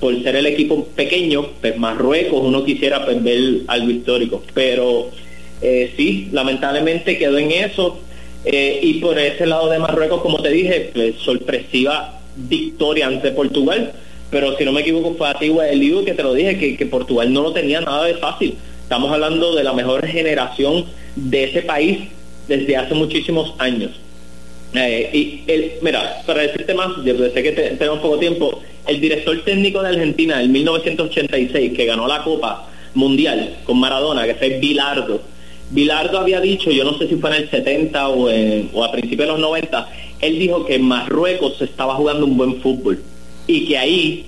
[0.00, 5.10] por ser el equipo pequeño, pues Marruecos uno quisiera pues, ver algo histórico, pero
[5.62, 7.98] eh, sí, lamentablemente quedó en eso.
[8.44, 13.92] Eh, y por ese lado de Marruecos, como te dije, pues, sorpresiva victoria ante Portugal,
[14.30, 16.86] pero si no me equivoco fue a ti, Eliu, que te lo dije, que, que
[16.86, 18.56] Portugal no lo tenía nada de fácil.
[18.82, 20.84] Estamos hablando de la mejor generación
[21.16, 22.08] de ese país
[22.48, 23.92] desde hace muchísimos años.
[24.74, 29.40] Eh, y el, mira, para decirte más, yo sé que tenemos poco tiempo, el director
[29.44, 35.22] técnico de Argentina en 1986, que ganó la Copa Mundial con Maradona, que fue Bilardo,
[35.70, 38.28] Bilardo había dicho, yo no sé si fue en el 70 o,
[38.72, 39.88] o a principios de los 90,
[40.20, 43.02] él dijo que en Marruecos se estaba jugando un buen fútbol
[43.46, 44.26] y que ahí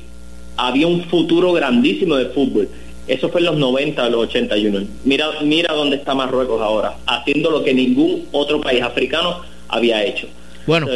[0.56, 2.68] había un futuro grandísimo de fútbol.
[3.06, 4.86] Eso fue en los 90, los 81.
[5.04, 10.26] Mira, mira dónde está Marruecos ahora, haciendo lo que ningún otro país africano había hecho.
[10.66, 10.88] Bueno,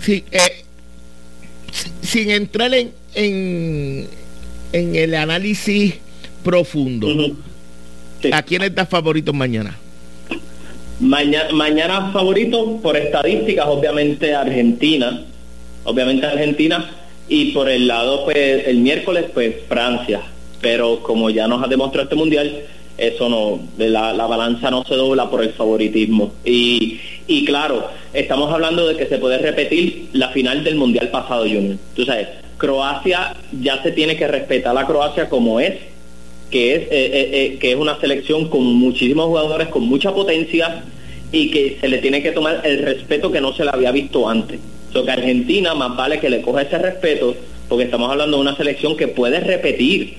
[0.00, 0.24] sí.
[0.32, 0.64] Eh,
[2.02, 4.08] sin entrar en, en,
[4.72, 5.94] el análisis
[6.42, 7.08] profundo,
[8.32, 9.76] ¿a quién estás favorito mañana?
[11.00, 15.22] Mañana, mañana favorito por estadísticas, obviamente Argentina,
[15.84, 16.90] obviamente Argentina,
[17.28, 20.20] y por el lado, pues el miércoles, pues Francia,
[20.60, 22.60] pero como ya nos ha demostrado este mundial,
[22.96, 26.32] eso no, la, la balanza no se dobla por el favoritismo.
[26.44, 31.42] Y, y claro, estamos hablando de que se puede repetir la final del Mundial pasado,
[31.42, 31.76] Junior.
[31.96, 35.74] Tú sabes, Croacia ya se tiene que respetar a Croacia como es,
[36.54, 40.84] que es, eh, eh, eh, que es una selección con muchísimos jugadores, con mucha potencia
[41.32, 44.28] y que se le tiene que tomar el respeto que no se le había visto
[44.28, 44.60] antes.
[44.94, 47.34] O que Argentina más vale que le coja ese respeto,
[47.68, 50.18] porque estamos hablando de una selección que puede repetir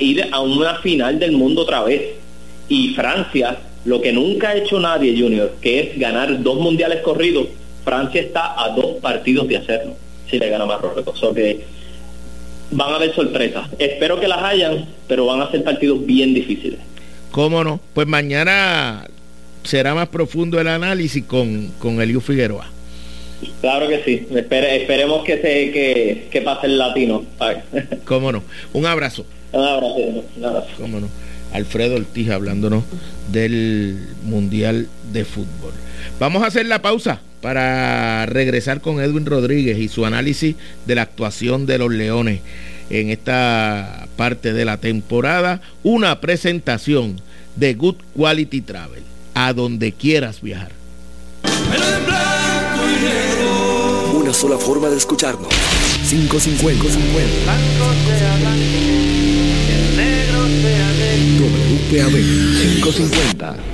[0.00, 2.02] ir a una final del mundo otra vez.
[2.68, 7.46] Y Francia, lo que nunca ha hecho nadie, Junior, que es ganar dos mundiales corridos,
[7.84, 9.94] Francia está a dos partidos de hacerlo,
[10.28, 11.22] si le gana Marruecos.
[11.22, 11.60] O que
[12.74, 13.68] van a haber sorpresas.
[13.78, 16.80] Espero que las hayan, pero van a ser partidos bien difíciles.
[17.30, 17.80] ¿Cómo no?
[17.94, 19.08] Pues mañana
[19.62, 22.66] será más profundo el análisis con, con Eliu Figueroa.
[23.60, 24.26] Claro que sí.
[24.30, 27.24] esperemos que se que, que pase el latino.
[28.04, 28.42] ¿Cómo no?
[28.72, 29.26] Un abrazo.
[29.52, 29.96] Un abrazo.
[30.36, 30.68] Un abrazo.
[30.78, 31.08] ¿Cómo no?
[31.54, 32.84] Alfredo Ortiz hablándonos
[33.32, 35.72] del Mundial de Fútbol.
[36.18, 41.02] Vamos a hacer la pausa para regresar con Edwin Rodríguez y su análisis de la
[41.02, 42.40] actuación de los Leones
[42.90, 45.62] en esta parte de la temporada.
[45.84, 47.20] Una presentación
[47.54, 50.72] de Good Quality Travel, a donde quieras viajar.
[54.12, 55.54] Una sola forma de escucharnos.
[56.10, 57.54] 550.
[61.90, 63.73] WPAB 550.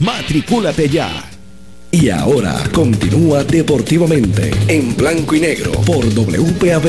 [0.00, 1.10] Matricúlate ya.
[1.90, 6.82] Y ahora continúa deportivamente en blanco y negro por WPAB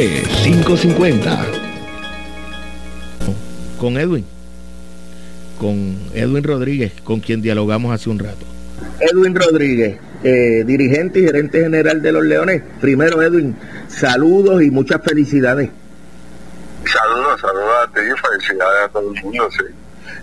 [0.44, 1.46] 550.
[3.80, 4.26] Con Edwin,
[5.60, 8.46] con Edwin Rodríguez, con quien dialogamos hace un rato.
[9.00, 12.64] Edwin Rodríguez, eh, dirigente y gerente general de los Leones.
[12.82, 13.56] Primero, Edwin,
[13.88, 15.70] saludos y muchas felicidades.
[16.84, 19.66] Saludos, saludos a ti y felicidades a todo el mundo, sí.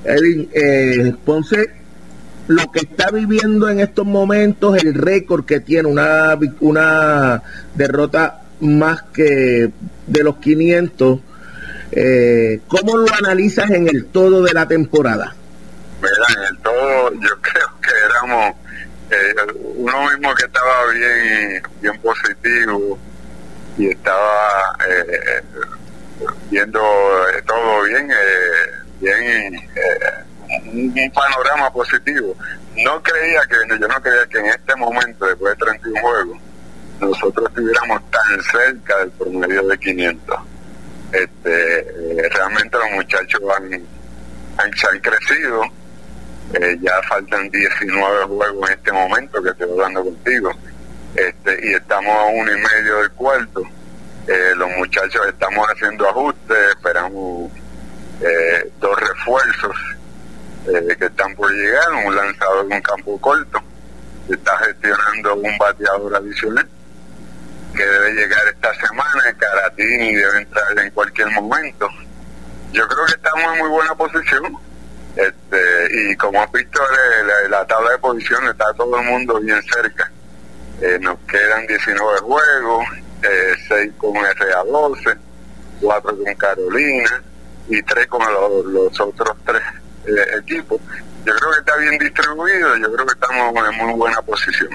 [0.05, 1.82] Edwin, eh, Ponce
[2.49, 7.43] lo que está viviendo en estos momentos, el récord que tiene, una, una
[7.75, 9.71] derrota más que
[10.07, 11.21] de los 500,
[11.93, 15.35] eh, ¿cómo lo analizas en el todo de la temporada?
[16.01, 18.57] Mira, en el todo yo creo que éramos
[19.11, 19.35] eh,
[19.77, 22.99] uno mismo que estaba bien, bien positivo
[23.79, 25.43] y estaba eh,
[26.51, 26.81] viendo
[27.47, 28.11] todo bien,
[29.01, 29.69] bien
[30.61, 32.37] un, panorama positivo.
[32.77, 36.39] No creía que, yo no creía que en este momento, después de 31 juegos,
[37.01, 40.37] nosotros estuviéramos tan cerca del promedio de 500.
[41.13, 43.73] Este, eh, realmente los muchachos han,
[44.59, 45.63] han, crecido.
[46.55, 50.51] Eh, ya faltan 19 juegos en este momento que estoy hablando contigo.
[51.15, 53.63] Este, y estamos a uno y medio del cuarto.
[54.29, 57.51] Eh, los muchachos estamos haciendo ajustes, esperamos
[58.79, 59.77] dos refuerzos
[60.69, 63.61] eh, que están por llegar, un lanzador en un campo corto,
[64.27, 66.69] que está gestionando un bateador adicional,
[67.75, 71.89] que debe llegar esta semana, Caratini debe entrar en cualquier momento.
[72.73, 74.59] Yo creo que estamos en muy buena posición.
[75.17, 76.81] Este, y como has visto
[77.51, 80.11] la, tabla de posiciones está todo el mundo bien cerca
[80.81, 82.87] eh, nos quedan 19 juegos
[83.23, 85.19] eh, 6 con RA12
[85.83, 87.23] 4 con Carolina
[87.69, 88.23] y 3 con
[88.73, 89.62] los otros 3
[90.07, 90.81] eh, equipo.
[91.25, 94.71] Yo creo que está bien distribuido, yo creo que estamos en muy buena posición.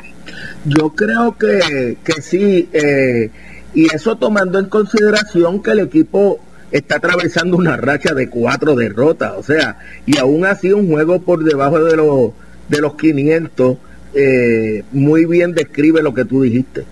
[0.66, 3.30] Yo creo que, que sí, eh,
[3.74, 6.40] y eso tomando en consideración que el equipo
[6.72, 11.44] está atravesando una racha de cuatro derrotas, o sea, y aún así un juego por
[11.44, 12.32] debajo de los,
[12.70, 13.78] de los 500,
[14.14, 16.86] eh, muy bien describe lo que tú dijiste.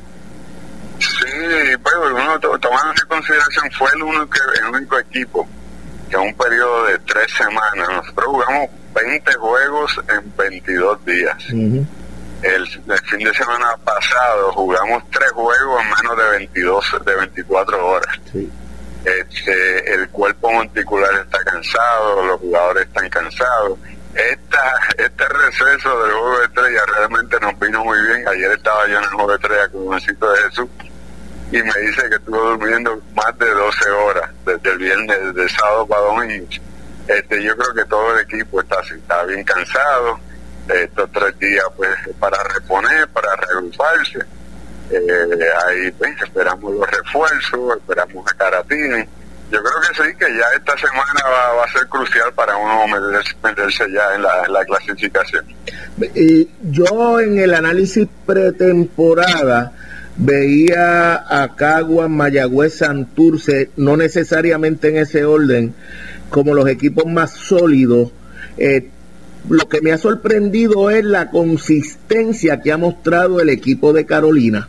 [1.00, 1.08] Sí,
[1.82, 5.48] tomando en consideración, fue el único, el único equipo
[6.10, 11.50] que en un periodo de tres semanas, nosotros jugamos 20 juegos en 22 días.
[11.50, 11.84] el,
[12.44, 18.20] el, fin de semana pasado jugamos tres juegos en menos de 22, de 24 horas.
[19.06, 23.78] Este, el cuerpo monticular está cansado, los jugadores están cansados.
[24.16, 28.28] Esta, este receso del juego de estrella realmente nos vino muy bien.
[28.28, 30.70] Ayer estaba yo en el juego de estrella con un de Jesús
[31.52, 35.88] y me dice que estuvo durmiendo más de 12 horas desde el viernes, de sábado
[35.88, 36.48] para domingo.
[37.08, 40.20] Este, yo creo que todo el equipo está, está bien cansado.
[40.68, 44.20] Estos tres días pues para reponer, para reagruparse.
[44.90, 49.06] Eh, ahí pues, esperamos los refuerzos, esperamos a Caratini.
[49.52, 53.86] Yo creo que sí, que ya esta semana va, a ser crucial para uno meterse,
[53.92, 55.46] ya en la, clasificación.
[56.16, 59.72] Y yo en el análisis pretemporada
[60.18, 65.76] veía a Cagua, Mayagüez, Santurce, no necesariamente en ese orden,
[66.30, 68.12] como los equipos más sólidos.
[68.58, 68.90] Eh,
[69.50, 74.68] lo que me ha sorprendido es la consistencia que ha mostrado el equipo de Carolina.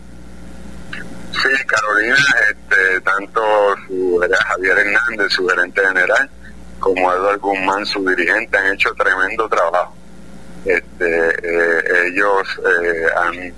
[1.33, 2.17] Sí, Carolina,
[2.51, 3.43] este, tanto
[3.87, 6.29] su, Javier Hernández, su gerente general,
[6.79, 9.95] como Eduardo Guzmán, su dirigente, han hecho tremendo trabajo.
[10.65, 13.07] Este, eh, ellos eh,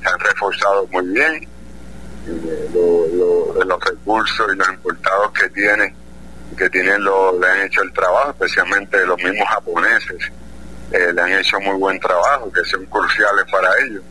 [0.02, 1.48] se han reforzado muy bien
[2.26, 2.70] eh,
[3.64, 5.94] los recursos y los importados que tienen,
[6.56, 10.32] que tienen lo, le han hecho el trabajo, especialmente los mismos japoneses,
[10.90, 14.02] le han hecho muy buen trabajo, que son cruciales para ellos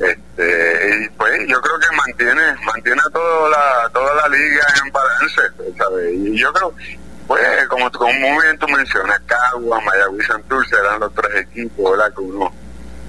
[0.00, 5.42] este, y pues yo creo que mantiene mantiene toda la, toda la liga en balance,
[5.76, 6.14] ¿sabes?
[6.14, 6.72] Y yo creo,
[7.26, 12.14] pues como, como muy bien tú mencionas, Cagua, Mayagüez Santurce eran los tres equipos, ¿verdad?
[12.14, 12.52] Que uno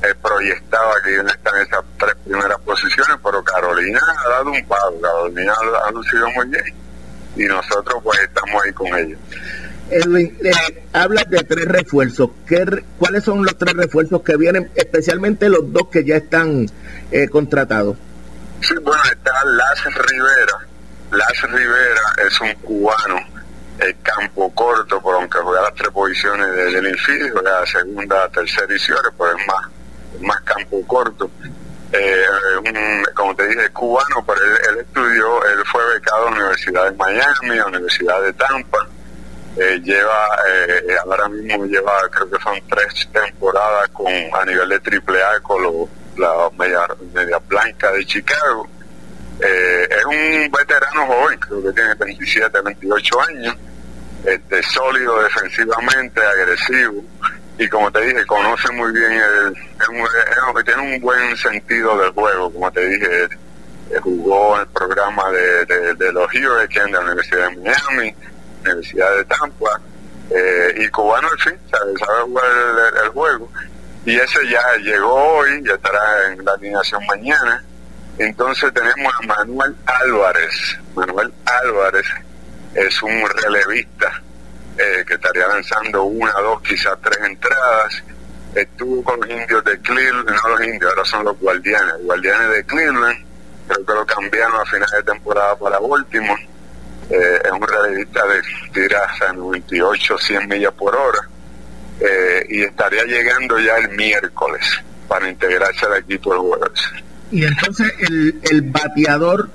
[0.01, 4.51] eh, proyectaba que iban a estar en esas tres primeras posiciones, pero Carolina ha dado
[4.51, 5.53] un paso, Carolina
[5.85, 6.63] ha, lucido muy bien
[7.35, 9.19] y nosotros pues estamos ahí con ellos.
[9.89, 12.29] Edwin, eh, hablas de tres refuerzos.
[12.47, 12.65] ¿Qué,
[12.97, 16.67] ¿Cuáles son los tres refuerzos que vienen, especialmente los dos que ya están
[17.11, 17.97] eh, contratados?
[18.61, 20.67] Sí, bueno, está Lázaro Rivera.
[21.11, 23.17] Lázaro Rivera es un cubano,
[23.79, 28.79] el campo corto, por aunque juega las tres posiciones del infield, la segunda, tercera y
[28.79, 29.78] cierre, pues es más,
[30.21, 31.29] más campo corto.
[31.91, 32.23] Eh,
[33.15, 36.97] como te dije, cubano, pero él, él, estudió, él fue becado a la Universidad de
[36.97, 38.87] Miami, a la Universidad de Tampa,
[39.57, 44.79] eh, lleva, eh, ahora mismo lleva, creo que son tres temporadas con a nivel de
[44.79, 48.67] triple A con la media, media blanca de Chicago.
[49.41, 53.55] Eh, es un veterano joven, creo que tiene 27, 28 años,
[54.25, 57.03] este, sólido defensivamente, agresivo
[57.59, 62.53] y como te dije, conoce muy bien, el, el, tiene un buen sentido del juego,
[62.53, 63.27] como te dije,
[64.01, 68.15] jugó en el programa de, de los Hurricanes de la Universidad de Miami,
[68.61, 69.81] Universidad de Tampa,
[70.29, 71.93] eh, y cubano al fin, sabe,
[72.23, 72.45] jugar
[73.03, 73.51] el, juego.
[74.05, 77.61] Y ese ya llegó hoy, ya estará en la alineación mañana.
[78.19, 80.77] Entonces tenemos a Manuel Álvarez.
[80.95, 82.05] Manuel Álvarez
[82.73, 84.23] es un relevista
[84.79, 88.03] eh, que estaría lanzando una, dos, quizás tres entradas.
[88.55, 92.63] Estuvo con los indios de Cleveland, no los indios, ahora son los guardianes, guardianes de
[92.63, 93.25] Cleveland.
[93.67, 96.49] Creo que lo cambiaron a final de temporada para Baltimore
[97.09, 101.19] eh, es un relevista de tiras a 98, 100 millas por hora
[101.99, 104.61] eh, y estaría llegando ya el miércoles
[105.07, 106.81] para integrarse al equipo del jueves.
[107.31, 109.49] Y entonces el, el bateador,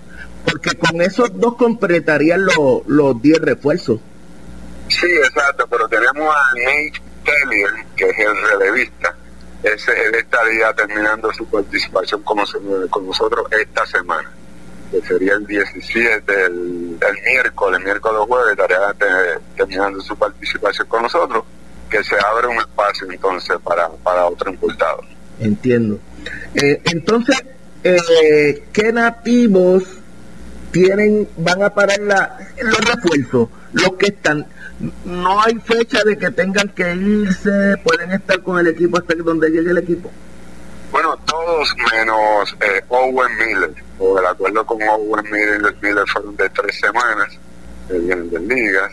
[0.45, 4.01] porque con esos dos completarían los, los 10 refuerzos.
[4.89, 9.17] Sí, exacto, pero tenemos a Nate Taylor, que es el relevista.
[9.63, 14.31] Ese, él estaría terminando su participación con nosotros esta semana
[14.95, 21.45] que sería el 17, el, miércoles, el miércoles jueves, estaría terminando su participación con nosotros,
[21.91, 25.01] que se abre un espacio entonces para, para otro impulsado.
[25.41, 25.99] Entiendo.
[26.55, 27.43] Eh, entonces,
[27.83, 29.83] eh, ¿qué nativos
[30.71, 33.49] tienen, van a parar la, los refuerzos?
[33.73, 34.47] Los que están,
[35.05, 39.51] no hay fecha de que tengan que irse, pueden estar con el equipo hasta donde
[39.51, 40.11] llegue el equipo.
[40.91, 46.49] Bueno, todos menos eh, Owen Miller, o el acuerdo con Owen Miller, Miller fueron de
[46.51, 47.39] tres semanas,
[47.89, 48.93] que vienen de ligas.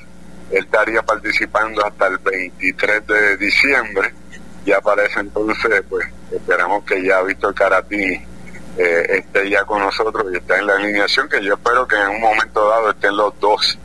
[0.52, 4.14] Él estaría participando hasta el 23 de diciembre.
[4.66, 8.22] Ya para ese entonces, pues esperamos que ya Víctor Caratini
[8.84, 12.10] eh, esté ya con nosotros y esté en la alineación, que yo espero que en
[12.10, 13.78] un momento dado estén los dos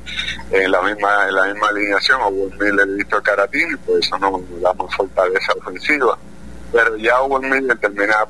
[0.51, 4.41] en la misma en la misma alineación, Owen Miller y Víctor Caratini, pues eso nos
[4.61, 6.19] da más fortaleza ofensiva
[6.73, 8.27] pero ya hubo en termina la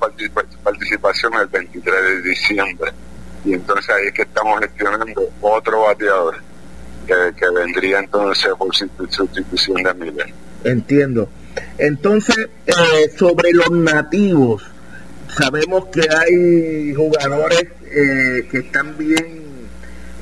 [0.63, 2.93] participación el 23 de diciembre
[3.45, 6.37] y entonces ahí es que estamos gestionando otro bateador
[7.07, 10.35] que, vendría entonces por sustitución de Miller.
[10.65, 11.29] Entiendo.
[11.79, 14.65] Entonces, eh, sobre los nativos,
[15.29, 19.47] sabemos que hay jugadores eh, que están bien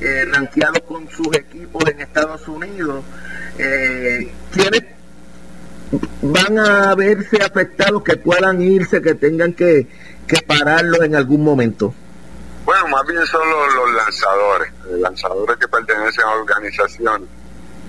[0.01, 3.05] eh, rankeados con sus equipos en Estados Unidos.
[3.59, 4.83] Eh, ¿Quiénes
[6.23, 9.87] van a verse afectados que puedan irse, que tengan que,
[10.27, 11.95] que pararlos en algún momento?
[12.65, 17.29] Bueno, más bien son los, lanzadores, los lanzadores que pertenecen a organizaciones,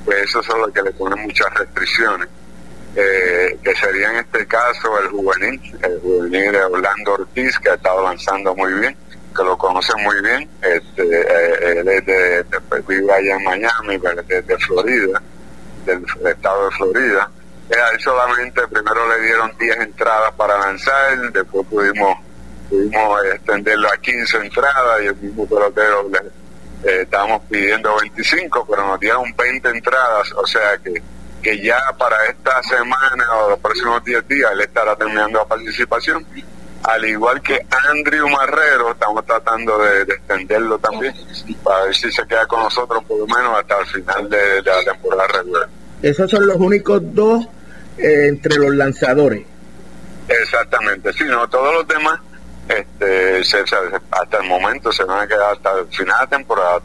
[0.03, 2.27] pues esos son los que le ponen muchas restricciones.
[2.97, 7.73] Eh, que sería en este caso el juvenil, el juvenil de Orlando Ortiz, que ha
[7.73, 8.95] estado lanzando muy bien,
[9.35, 12.45] que lo conocen muy bien, este, eh, él es de,
[12.87, 15.21] vive allá en Miami, pero de, Florida,
[15.85, 17.29] del, estado de Florida.
[17.69, 22.17] Eh, a él solamente primero le dieron 10 entradas para lanzar, después pudimos
[22.69, 26.17] pudimos extenderlo a 15 entradas y el mismo pelotero le
[26.89, 31.01] eh, estábamos pidiendo 25, pero nos dieron 20 entradas, o sea que
[31.45, 36.25] que ya para esta semana o los próximos 10 días él estará terminando la participación.
[36.81, 41.13] Al igual que Andrew Marrero, estamos tratando de, extenderlo también
[41.63, 44.91] para ver si se queda con nosotros por lo menos hasta el final de, la
[44.91, 45.69] temporada regular.
[46.01, 47.45] Esos son los únicos dos
[47.99, 49.45] eh, entre los lanzadores.
[50.27, 52.21] Exactamente, sí, no, todos los demás
[52.67, 53.41] este,
[54.11, 56.81] hasta el momento se van a quedar hasta el final de temporada,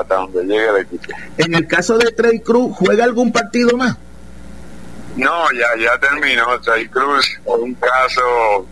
[0.00, 1.04] hasta donde, llegue el equipo.
[1.38, 3.96] En el caso de Trey Cruz, ¿juega algún partido más?
[5.16, 6.60] No, ya ya terminó.
[6.60, 8.66] Trey Cruz fue un caso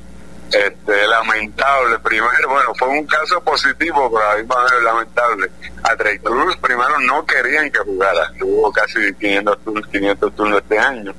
[0.50, 1.98] este, lamentable.
[2.00, 5.50] Primero, bueno, fue un caso positivo, pero ahí va a lamentable.
[5.84, 8.32] A Trey Cruz primero no querían que jugara.
[8.38, 11.14] Tuvo casi 500 turnos, 500 turnos este año.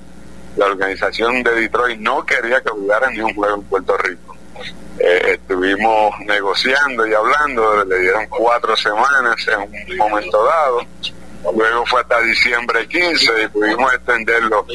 [0.58, 4.29] La organización de Detroit no quería que jugara ni un juego en Puerto Rico
[5.00, 10.82] eh, estuvimos negociando y hablando, le dieron cuatro semanas en un momento dado,
[11.56, 14.66] luego fue hasta diciembre 15 y pudimos extenderlo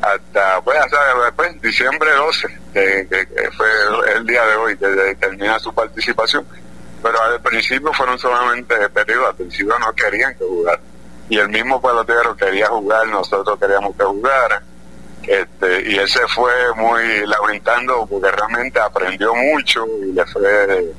[0.00, 0.78] hasta, pues,
[1.24, 3.06] después, diciembre 12, que,
[3.56, 3.68] fue
[4.16, 6.46] el día de hoy, que termina su participación,
[7.02, 10.80] pero al principio fueron solamente periodos, al principio no querían que jugara,
[11.28, 14.62] y el mismo pelotero quería jugar, nosotros queríamos que jugara,
[15.26, 20.94] este, y ese fue muy lamentando porque realmente aprendió mucho y le fue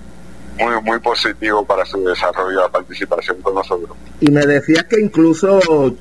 [0.58, 3.98] muy muy positivo para su desarrollo la participación con nosotros.
[4.20, 5.60] Y me decías que incluso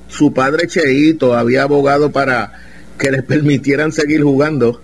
[0.08, 2.52] su padre Cheito había abogado para
[2.98, 4.80] que les permitieran seguir jugando.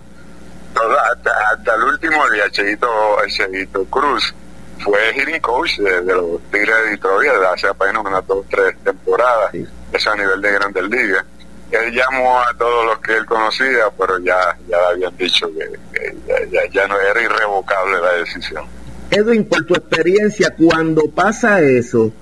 [0.75, 2.89] Hasta, el último día, Cheito,
[3.27, 4.35] Cheito Cruz
[4.79, 9.53] fue hitting coach de, los Tigres de Detroit hace apenas unas dos tres temporadas,
[9.93, 11.25] eso a nivel de Grandes Ligas
[11.71, 16.15] él llamó a todos los que él conocía, pero ya, ya habían dicho que,
[16.73, 18.65] ya, no era irrevocable la decisión.
[19.11, 22.13] Edwin, por tu experiencia, cuando pasa eso,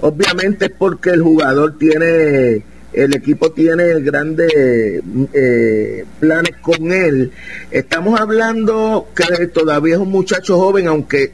[0.00, 7.32] obviamente es porque el jugador tiene, el equipo tiene grandes eh, planes con él.
[7.70, 11.32] Estamos hablando que todavía es un muchacho joven, aunque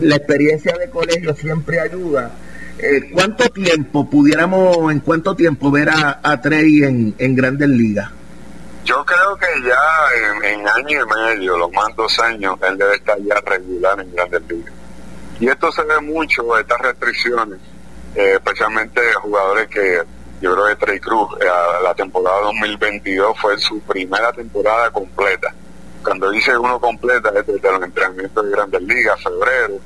[0.00, 2.32] la experiencia de colegio siempre ayuda
[2.78, 8.10] eh, ¿Cuánto tiempo pudiéramos, en cuánto tiempo ver a, a Trey en, en Grandes Ligas?
[8.84, 13.18] Yo creo que ya en, año y medio, los más dos años, él debe estar
[13.18, 14.72] ya regular en Grandes Ligas.
[15.40, 17.58] Y esto se ve mucho, estas restricciones,
[18.14, 20.02] eh, especialmente jugadores que
[20.40, 21.46] yo creo que Trey Cruz, eh,
[21.82, 25.52] la temporada 2022 fue su primera temporada completa.
[26.04, 29.80] Cuando dice uno completa es desde los entrenamientos de Grandes Ligas, febrero,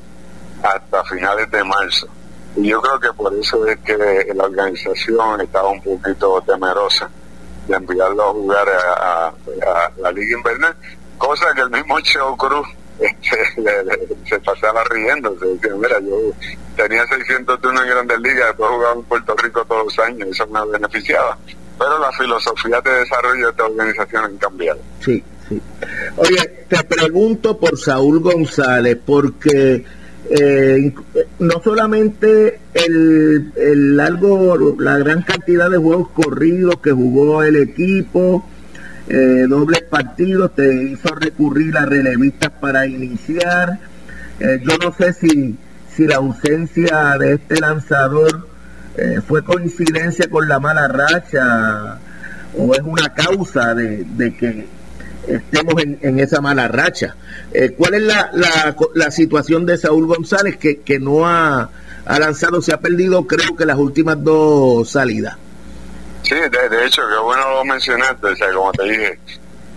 [0.62, 2.09] hasta finales de marzo.
[2.57, 3.96] Y yo creo que por eso es que
[4.34, 7.09] la organización estaba un poquito temerosa
[7.68, 9.32] de enviarlo a jugar a,
[9.98, 10.74] la Liga Invernal,
[11.18, 12.66] cosa que el mismo Cheo Cruz
[13.01, 16.16] este, se pasaba riendo, se decía, mira, yo
[16.76, 20.46] tenía 600 turnos en Grandes Ligas, después jugaba en Puerto Rico todos los años, eso
[20.48, 21.38] me beneficiaba.
[21.78, 24.80] Pero la filosofía de desarrollo de esta organización han cambiado.
[25.03, 25.62] Sí, sí.
[26.16, 29.82] Oye, te pregunto por Saúl González, porque
[30.31, 30.93] eh,
[31.41, 38.47] no solamente el, el, largo, la gran cantidad de juegos corridos que jugó el equipo,
[39.09, 43.81] eh, dobles partidos, te hizo recurrir a relevistas para iniciar.
[44.39, 45.57] Eh, yo no sé si,
[45.93, 48.49] si la ausencia de este lanzador
[48.97, 51.99] eh, fue coincidencia con la mala racha
[52.57, 54.66] o es una causa de, de que
[55.37, 57.16] estemos en, esa mala racha.
[57.53, 58.31] Eh, ¿Cuál es la,
[58.95, 61.70] la, situación de Saúl González que, que no ha,
[62.05, 65.37] ha, lanzado, se ha perdido creo que las últimas dos salidas?
[66.22, 69.18] Sí, de, hecho, que bueno lo mencionaste, o sea, como te dije,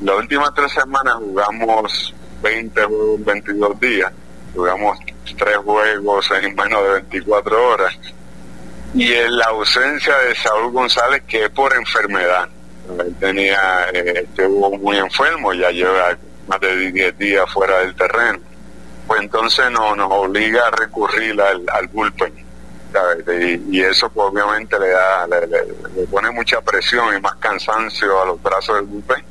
[0.04, 4.12] las últimas tres semanas jugamos 20 o 22 días,
[4.54, 4.99] jugamos
[5.38, 7.97] tres juegos en menos de 24 horas.
[8.93, 12.47] Y en la ausencia de Saúl González, que es por enfermedad.
[12.99, 16.17] Él tenía, eh, estuvo muy enfermo, ya lleva
[16.47, 18.39] más de 10 días fuera del terreno.
[19.07, 22.43] Pues entonces no, nos obliga a recurrir al, al bullpen.
[23.71, 28.41] Y, eso pues, obviamente le da le, pone mucha presión y más cansancio a los
[28.41, 29.23] brazos del bullpen.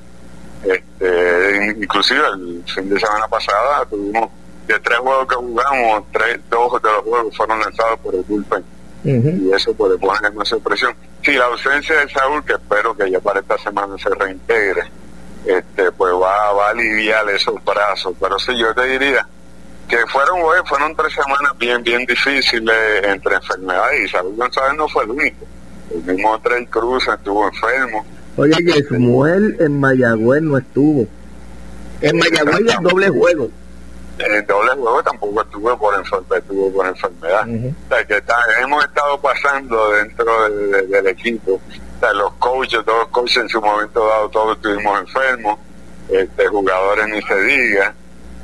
[0.65, 4.31] Este, inclusive el fin de semana pasada tuvimos
[4.67, 8.65] de tres juegos que jugamos, tres, dos de los juegos fueron lanzados por el bullpen.
[9.05, 10.95] Y eso puede poner más presión.
[11.23, 14.83] Sí, la ausencia de Saúl, que espero que ya para esta semana se reintegre,
[15.47, 18.15] este, pues va, va a aliviar esos brazos.
[18.21, 19.27] Pero sí, yo te diría
[19.89, 25.05] que fueron, fueron tres semanas bien, bien difíciles entre enfermedades y Saúl González no fue
[25.05, 25.47] el único.
[25.93, 28.05] El mismo Trey Cruz estuvo enfermo.
[28.37, 28.55] Oye,
[28.89, 31.07] Samuel en Mayagüez no estuvo.
[32.01, 33.51] En Mayagüez el doble juego
[34.19, 37.43] el doble juego tampoco estuvo por, estuvo por enfermedad.
[37.43, 38.23] o sea, que
[38.61, 41.55] hemos estado pasando dentro del equipo.
[41.55, 45.59] O sea, los coaches, todos los coaches en su momento dado, todos estuvimos enfermos.
[46.09, 47.95] Este, jugadores ni se diga.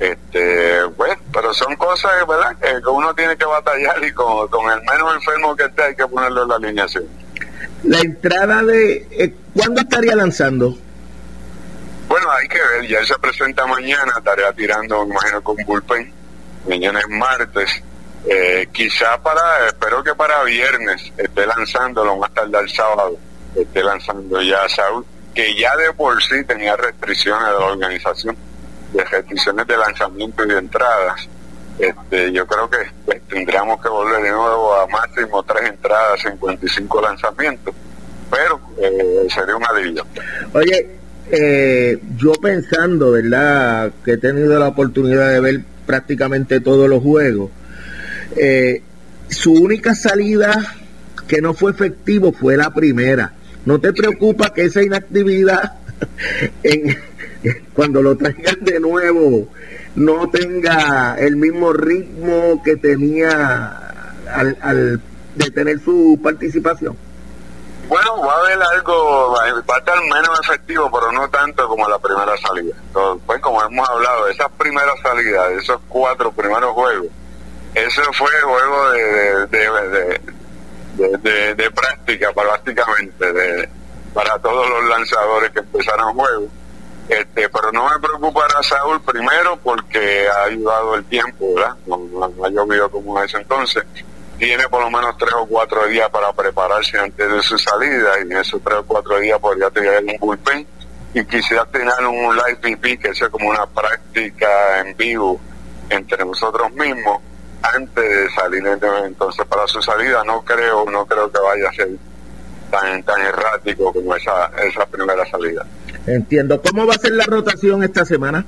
[0.01, 2.57] Este, pues, pero son cosas ¿verdad?
[2.61, 6.07] que uno tiene que batallar y con, con el menos enfermo que esté hay que
[6.07, 7.05] ponerlo en la alineación.
[7.83, 9.07] La entrada de...
[9.11, 10.77] Eh, ¿Cuándo estaría lanzando?
[12.09, 16.11] Bueno, hay que ver, ya él se presenta mañana, estaría tirando, imagino, con bullpen.
[16.66, 17.82] Mañana es martes.
[18.26, 23.16] Eh, quizá para, espero que para viernes esté lanzándolo más tarde el sábado,
[23.54, 25.04] esté lanzando ya Saúl,
[25.34, 28.36] que ya de por sí tenía restricciones de la organización,
[28.92, 31.28] de restricciones de lanzamiento y de entradas.
[31.78, 37.00] Este, yo creo que pues, tendríamos que volver de nuevo a máximo tres entradas, 55
[37.00, 37.74] lanzamientos,
[38.30, 40.04] pero eh, sería un alivio.
[40.54, 40.97] Oye,
[41.31, 43.93] eh, yo pensando, ¿verdad?
[44.05, 47.51] Que he tenido la oportunidad de ver prácticamente todos los juegos.
[48.37, 48.83] Eh,
[49.29, 50.74] su única salida
[51.26, 53.33] que no fue efectivo fue la primera.
[53.64, 55.74] ¿No te preocupa que esa inactividad,
[56.62, 56.97] en,
[57.74, 59.49] cuando lo traigan de nuevo,
[59.97, 63.93] no tenga el mismo ritmo que tenía
[64.33, 65.01] al, al
[65.37, 67.07] detener su participación?
[67.89, 71.99] Bueno, va a haber algo, va a estar menos efectivo, pero no tanto como la
[71.99, 72.76] primera salida.
[73.24, 77.07] Pues como hemos hablado, esas primeras salidas, esos cuatro primeros juegos,
[77.74, 79.47] ese fue juego de,
[80.99, 83.68] de, de, práctica, prácticamente, de,
[84.12, 86.47] para todos los lanzadores que empezaron juego.
[87.09, 91.74] Este, pero no me preocupa a Saúl primero porque ha ayudado el tiempo, ¿verdad?
[91.86, 93.82] No, no ha llovido como ese entonces
[94.39, 98.22] tiene por lo menos tres o cuatro días para prepararse antes de su salida y
[98.22, 100.66] en esos tres o cuatro días podría tener un bullpen
[101.12, 105.41] y quisiera tener un live PP que sea como una práctica en vivo
[105.91, 107.20] entre nosotros mismos
[107.62, 111.89] antes de salir entonces para su salida no creo no creo que vaya a ser
[112.70, 115.66] tan tan errático como esa esa primera salida.
[116.07, 116.61] Entiendo.
[116.62, 118.45] Cómo va a ser la rotación esta semana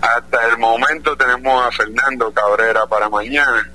[0.00, 3.70] hasta el momento tenemos a Fernando Cabrera para mañana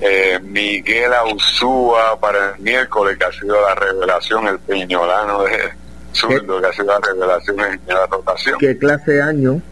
[0.00, 5.72] eh, Miguel Ausúa para el miércoles, que ha sido la revelación, el peñolano de
[6.12, 8.58] Zurdo, que ha sido la revelación en la rotación.
[8.58, 9.62] ¿Qué clase de año?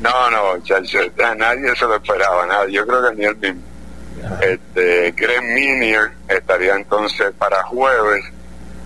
[0.00, 0.56] No, no,
[1.36, 2.66] nadie se lo esperaba, nada.
[2.68, 3.62] yo creo que ni el mismo.
[4.40, 8.24] Este, Greg Minier estaría entonces para jueves,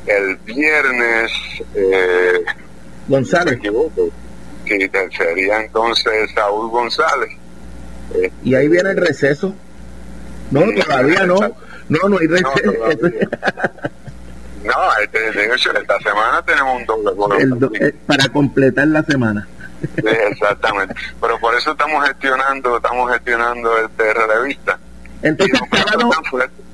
[0.07, 1.33] el viernes,
[1.75, 2.45] eh,
[3.09, 3.55] González.
[3.55, 4.09] equivoco,
[5.17, 7.31] sería entonces Saúl González.
[8.43, 9.55] y ahí viene el receso.
[10.51, 11.37] No, todavía no.
[11.89, 12.41] No, no hay No,
[14.65, 14.83] no
[15.33, 19.47] de esta semana tenemos un doble eh, para completar la semana.
[19.97, 20.95] exactamente.
[21.21, 24.79] Pero por eso estamos gestionando, estamos gestionando este revista.
[25.23, 25.61] Entonces,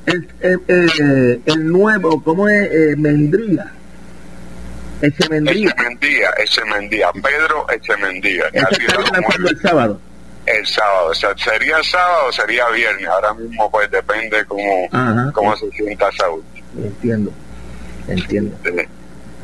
[0.07, 2.69] el, el, eh, el, nuevo, ¿cómo es?
[2.73, 3.73] Eh, Mendría.
[5.03, 5.71] Echemendía.
[5.71, 7.13] Echemendía, Echemendía.
[7.13, 8.45] Pedro Echemendía.
[8.53, 10.01] Está lanzando el sábado
[10.47, 11.11] el sábado.
[11.11, 13.07] O sea, sería sábado o sería viernes.
[13.09, 14.89] Ahora mismo pues depende cómo,
[15.33, 16.43] cómo se sienta Saúl.
[16.79, 17.33] Entiendo,
[18.09, 18.57] entiendo.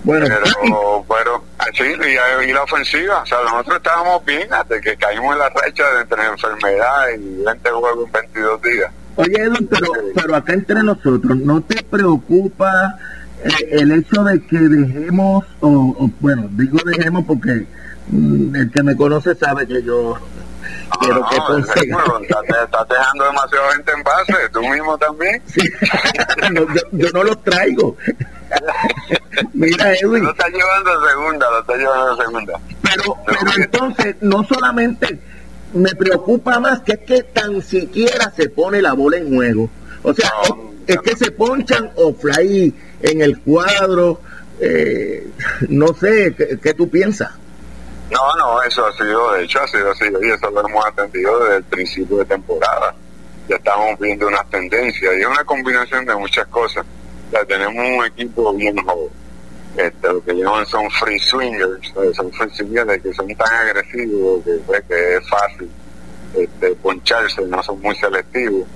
[0.04, 5.32] Bueno, pero, pero así, y, la ofensiva, o sea, nosotros estábamos bien hasta que caímos
[5.32, 8.92] en la racha de entre enfermedad y 20 juegos en 22 días.
[9.14, 12.98] Oye, Edwin, pero, pero acá entre nosotros, ¿no te preocupa
[13.44, 17.66] eh, el hecho de que dejemos, o, bueno, digo dejemos porque
[18.08, 20.18] mm, el que me conoce sabe que yo
[21.00, 22.04] quiero que consiga.
[22.64, 25.42] estás, dejando demasiado gente en base, tú mismo también.
[26.92, 27.96] yo, no los traigo.
[29.52, 30.24] Mira, Edwin.
[30.24, 32.60] Lo estás llevando a segunda, lo estás llevando a segunda.
[32.82, 35.18] Pero, pero entonces, no solamente
[35.74, 39.70] me preocupa más que es que tan siquiera se pone la bola en juego.
[40.02, 40.30] O sea,
[40.86, 44.20] es, que se ponchan o fly en el cuadro.
[44.60, 45.28] Eh,
[45.68, 47.30] no sé, ¿qué, tú piensas?
[48.12, 51.38] No, no, eso ha sido, de hecho, ha sido así, y eso lo hemos atendido
[51.40, 52.94] desde el principio de temporada.
[53.48, 56.84] Ya estamos viendo unas tendencias y es una combinación de muchas cosas.
[57.48, 59.08] Tenemos un equipo bien joven.
[59.78, 64.52] Este, lo que llaman son free swingers, son free swingers que son tan agresivos que,
[64.66, 65.70] pues, que es fácil
[66.36, 68.68] este, poncharse, no son muy selectivos.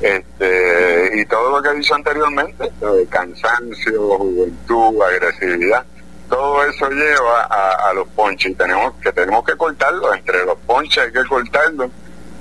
[0.00, 2.70] Este, y todo lo que he dicho anteriormente,
[3.10, 5.84] cansancio, juventud, agresividad,
[6.28, 11.04] todo eso lleva a, los ponches y tenemos que tenemos que cortarlo, entre los ponches
[11.04, 11.90] hay que cortarlo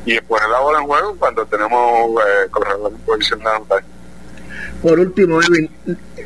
[0.05, 3.83] y poner la bola en juego cuando tenemos eh, corredor en posición de anotar.
[4.81, 5.69] Por último, Edwin,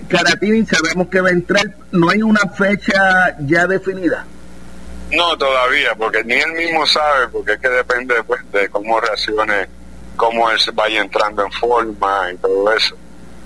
[0.08, 4.26] Caratini sabemos que va a entrar, ¿no hay una fecha ya definida?
[5.12, 9.68] No, todavía, porque ni él mismo sabe, porque es que depende pues, de cómo reaccione,
[10.16, 12.96] cómo él vaya entrando en forma y todo eso.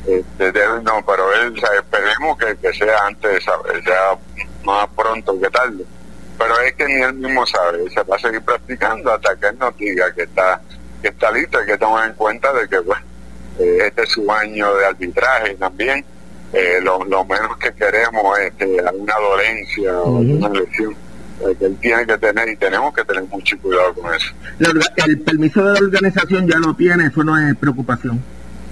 [0.07, 0.53] Este,
[0.83, 3.43] no, pero él, esperemos que, sea antes,
[4.63, 5.83] más pronto que tarde.
[6.37, 9.57] Pero es que ni él mismo sabe, se va a seguir practicando hasta que él
[9.57, 10.61] nos diga que está,
[11.01, 13.03] que está listo y que tomar en cuenta de que bueno,
[13.59, 16.05] eh, este es su año de arbitraje también.
[16.53, 20.95] Eh, lo, menos que queremos es que alguna dolencia o una lesión
[21.41, 24.33] eh, que él tiene que tener y tenemos que tener mucho cuidado con eso.
[25.07, 28.21] el permiso de la organización ya lo tiene, eso no es preocupación.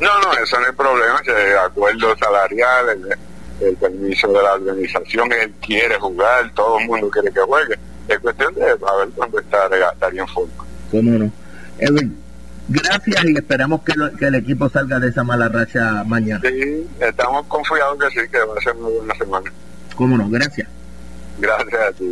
[0.04, 1.32] No, no, eso no es problema, que
[1.66, 3.18] acuerdo salarial,
[3.62, 7.80] el, permiso de la organización, él quiere jugar, todo el mundo quiere que juegue.
[8.10, 10.66] Es cuestión de a ver cuándo está, estaría en forma.
[10.92, 11.32] ¿Cómo no?
[11.80, 12.18] Edwin,
[12.68, 16.42] gracias y esperamos que, que, el equipo salga de esa mala racha mañana.
[16.44, 19.54] Sí, estamos confiados que sí, que va a ser una buena semana.
[19.96, 20.30] ¿Cómo no?
[20.30, 20.68] Gracias.
[21.40, 22.06] Gracias a ti,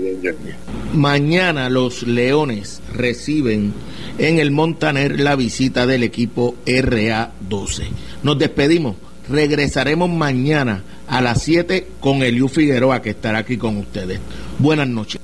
[0.94, 3.74] Mañana los Leones reciben
[4.18, 7.84] en el Montaner la visita del equipo RA12.
[8.24, 8.96] Nos despedimos.
[9.30, 14.20] Regresaremos mañana a las 7 con Eliu Figueroa que estará aquí con ustedes.
[14.60, 15.22] Buenas noches.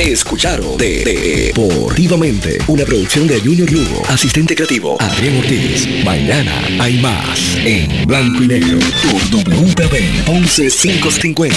[0.00, 6.04] Escucharon de, Deportivamente, una producción de Junior Lugo, asistente creativo Adrián Ortiz.
[6.04, 8.78] Mañana hay más en blanco y negro
[9.30, 11.56] WPB 11550.